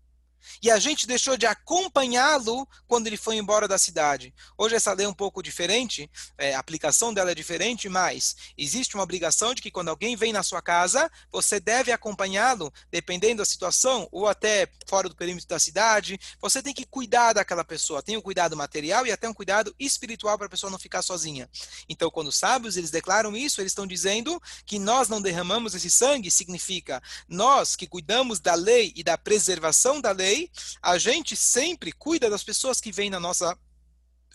E 0.62 0.70
a 0.70 0.78
gente 0.78 1.06
deixou 1.06 1.36
de 1.36 1.46
acompanhá-lo 1.46 2.66
quando 2.86 3.06
ele 3.06 3.16
foi 3.16 3.36
embora 3.36 3.68
da 3.68 3.78
cidade. 3.78 4.34
Hoje 4.56 4.74
essa 4.74 4.92
lei 4.92 5.06
é 5.06 5.08
um 5.08 5.14
pouco 5.14 5.42
diferente, 5.42 6.10
é, 6.38 6.54
a 6.54 6.58
aplicação 6.58 7.12
dela 7.12 7.30
é 7.30 7.34
diferente, 7.34 7.88
mas 7.88 8.36
existe 8.56 8.94
uma 8.94 9.04
obrigação 9.04 9.54
de 9.54 9.62
que 9.62 9.70
quando 9.70 9.88
alguém 9.88 10.16
vem 10.16 10.32
na 10.32 10.42
sua 10.42 10.62
casa, 10.62 11.10
você 11.30 11.60
deve 11.60 11.92
acompanhá-lo, 11.92 12.72
dependendo 12.90 13.38
da 13.38 13.44
situação, 13.44 14.08
ou 14.10 14.26
até 14.26 14.68
fora 14.86 15.08
do 15.08 15.16
perímetro 15.16 15.48
da 15.48 15.58
cidade. 15.58 16.18
Você 16.40 16.62
tem 16.62 16.74
que 16.74 16.86
cuidar 16.86 17.32
daquela 17.32 17.64
pessoa. 17.64 18.02
Tem 18.02 18.16
um 18.16 18.22
cuidado 18.22 18.56
material 18.56 19.06
e 19.06 19.12
até 19.12 19.28
um 19.28 19.34
cuidado 19.34 19.74
espiritual 19.78 20.36
para 20.36 20.46
a 20.46 20.50
pessoa 20.50 20.70
não 20.70 20.78
ficar 20.78 21.02
sozinha. 21.02 21.48
Então, 21.88 22.10
quando 22.10 22.28
os 22.28 22.36
sábios 22.36 22.76
eles 22.76 22.90
declaram 22.90 23.36
isso, 23.36 23.60
eles 23.60 23.72
estão 23.72 23.86
dizendo 23.86 24.40
que 24.66 24.78
nós 24.78 25.08
não 25.08 25.20
derramamos 25.20 25.74
esse 25.74 25.90
sangue, 25.90 26.30
significa 26.30 27.02
nós 27.28 27.76
que 27.76 27.86
cuidamos 27.86 28.40
da 28.40 28.54
lei 28.54 28.92
e 28.96 29.02
da 29.02 29.16
preservação 29.16 30.00
da 30.00 30.10
lei 30.10 30.33
lei, 30.34 30.50
a 30.82 30.98
gente 30.98 31.36
sempre 31.36 31.92
cuida 31.92 32.28
das 32.28 32.42
pessoas 32.42 32.80
que 32.80 32.92
vêm 32.92 33.10
na 33.10 33.20
nossa 33.20 33.56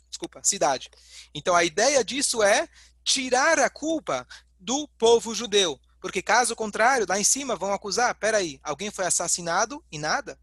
desculpa, 0.09 0.41
cidade. 0.43 0.89
Então 1.33 1.55
a 1.55 1.63
ideia 1.63 2.03
disso 2.03 2.41
é 2.41 2.67
tirar 3.03 3.59
a 3.59 3.69
culpa 3.69 4.27
do 4.59 4.87
povo 4.97 5.35
judeu. 5.35 5.79
Porque 6.01 6.21
caso 6.21 6.55
contrário, 6.55 7.05
lá 7.07 7.19
em 7.19 7.23
cima 7.23 7.55
vão 7.55 7.73
acusar, 7.73 8.15
peraí, 8.15 8.59
alguém 8.63 8.89
foi 8.89 9.05
assassinado 9.05 9.83
e 9.91 9.99
nada? 9.99 10.39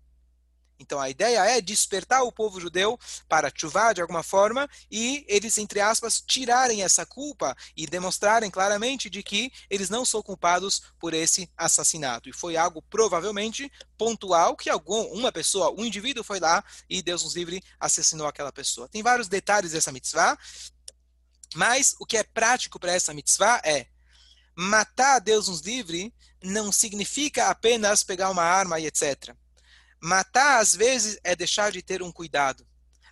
Então 0.79 1.01
a 1.01 1.09
ideia 1.09 1.45
é 1.47 1.61
despertar 1.61 2.23
o 2.23 2.33
povo 2.33 2.61
judeu 2.61 2.99
para 3.29 3.51
chuvar 3.55 3.95
de 3.95 4.01
alguma 4.01 4.23
forma 4.23 4.69
e 4.91 5.25
eles, 5.29 5.57
entre 5.59 5.81
aspas, 5.81 6.21
tirarem 6.21 6.83
essa 6.83 7.07
culpa 7.07 7.57
e 7.77 7.87
demonstrarem 7.87 8.51
claramente 8.51 9.09
de 9.09 9.23
que 9.23 9.51
eles 9.71 9.89
não 9.89 10.05
são 10.05 10.23
culpados 10.23 10.83
por 10.99 11.15
esse 11.15 11.51
assassinato. 11.57 12.29
E 12.29 12.33
foi 12.33 12.57
algo 12.57 12.83
provavelmente 12.83 13.71
pontual 13.97 14.57
que 14.57 14.69
algum, 14.69 15.03
uma 15.13 15.33
pessoa, 15.33 15.75
um 15.79 15.85
indivíduo 15.85 16.23
foi 16.23 16.41
lá 16.41 16.63
e 16.89 17.03
Deus 17.03 17.25
nos 17.25 17.35
livre 17.35 17.63
assassinou 17.81 18.27
aquela 18.27 18.53
pessoa. 18.53 18.89
Tem 18.89 19.03
vários 19.03 19.29
detalhes 19.29 19.73
dessa 19.73 19.93
mitzvah, 19.93 20.39
mas 21.55 21.97
o 21.99 22.05
que 22.05 22.19
é 22.19 22.23
prático 22.23 22.79
para 22.79 22.93
essa 22.93 23.15
mitzvah 23.15 23.63
é 23.65 23.87
matar 24.55 25.21
Deus 25.21 25.49
nos 25.49 25.61
livre 25.61 26.13
não 26.43 26.71
significa 26.71 27.49
apenas 27.49 28.05
pegar 28.05 28.31
uma 28.31 28.43
arma 28.43 28.79
e 28.79 28.87
etc 28.87 29.35
Matar, 30.07 30.61
às 30.61 30.73
vezes, 30.73 31.19
é 31.25 31.35
deixar 31.35 31.73
de 31.73 31.83
ter 31.83 32.01
um 32.01 32.13
cuidado. 32.13 32.65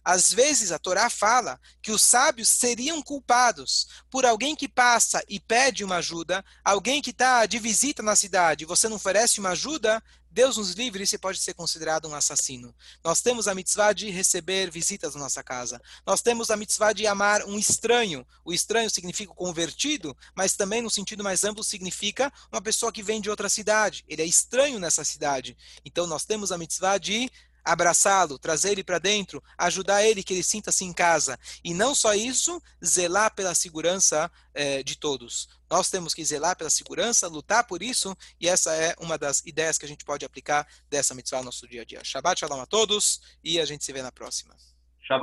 Às 0.04 0.32
vezes 0.32 0.70
a 0.70 0.78
Torá 0.78 1.10
fala 1.10 1.58
que 1.82 1.90
os 1.90 2.00
sábios 2.00 2.48
seriam 2.48 3.02
culpados 3.02 3.88
por 4.08 4.24
alguém 4.24 4.54
que 4.54 4.68
passa 4.68 5.20
e 5.28 5.40
pede 5.40 5.82
uma 5.82 5.96
ajuda, 5.96 6.44
alguém 6.62 7.02
que 7.02 7.10
está 7.10 7.46
de 7.46 7.58
visita 7.58 8.00
na 8.00 8.14
cidade 8.14 8.62
e 8.62 8.66
você 8.66 8.88
não 8.88 8.94
oferece 8.94 9.40
uma 9.40 9.50
ajuda, 9.50 10.00
Deus 10.34 10.56
nos 10.56 10.72
livre, 10.72 11.06
você 11.06 11.16
pode 11.16 11.38
ser 11.38 11.54
considerado 11.54 12.08
um 12.08 12.14
assassino. 12.14 12.74
Nós 13.04 13.22
temos 13.22 13.46
a 13.46 13.54
mitzvah 13.54 13.92
de 13.92 14.10
receber 14.10 14.68
visitas 14.68 15.14
na 15.14 15.20
nossa 15.20 15.44
casa. 15.44 15.80
Nós 16.04 16.22
temos 16.22 16.50
a 16.50 16.56
mitzvah 16.56 16.92
de 16.92 17.06
amar 17.06 17.44
um 17.44 17.56
estranho. 17.56 18.26
O 18.44 18.52
estranho 18.52 18.90
significa 18.90 19.32
convertido, 19.32 20.14
mas 20.34 20.56
também 20.56 20.82
no 20.82 20.90
sentido 20.90 21.22
mais 21.22 21.44
amplo 21.44 21.62
significa 21.62 22.32
uma 22.50 22.60
pessoa 22.60 22.90
que 22.90 23.00
vem 23.00 23.20
de 23.20 23.30
outra 23.30 23.48
cidade. 23.48 24.04
Ele 24.08 24.22
é 24.22 24.26
estranho 24.26 24.80
nessa 24.80 25.04
cidade. 25.04 25.56
Então 25.84 26.04
nós 26.04 26.24
temos 26.24 26.50
a 26.50 26.58
mitzvah 26.58 26.98
de 26.98 27.30
abraçá-lo, 27.64 28.38
trazer 28.38 28.72
ele 28.72 28.84
para 28.84 28.98
dentro, 28.98 29.42
ajudar 29.56 30.04
ele 30.04 30.22
que 30.22 30.34
ele 30.34 30.42
sinta-se 30.42 30.84
em 30.84 30.92
casa. 30.92 31.38
E 31.62 31.72
não 31.72 31.94
só 31.94 32.14
isso, 32.14 32.60
zelar 32.84 33.34
pela 33.34 33.54
segurança 33.54 34.30
eh, 34.52 34.82
de 34.82 34.96
todos. 34.96 35.48
Nós 35.70 35.88
temos 35.88 36.12
que 36.12 36.24
zelar 36.24 36.56
pela 36.56 36.70
segurança, 36.70 37.26
lutar 37.26 37.66
por 37.66 37.82
isso, 37.82 38.16
e 38.40 38.48
essa 38.48 38.74
é 38.74 38.94
uma 38.98 39.16
das 39.16 39.40
ideias 39.46 39.78
que 39.78 39.86
a 39.86 39.88
gente 39.88 40.04
pode 40.04 40.24
aplicar 40.24 40.66
dessa 40.90 41.14
mitzvah 41.14 41.38
no 41.38 41.46
nosso 41.46 41.66
dia 41.66 41.82
a 41.82 41.84
dia. 41.84 42.04
Shabbat 42.04 42.38
shalom 42.38 42.60
a 42.60 42.66
todos, 42.66 43.20
e 43.42 43.58
a 43.58 43.64
gente 43.64 43.84
se 43.84 43.92
vê 43.92 44.02
na 44.02 44.12
próxima. 44.12 44.54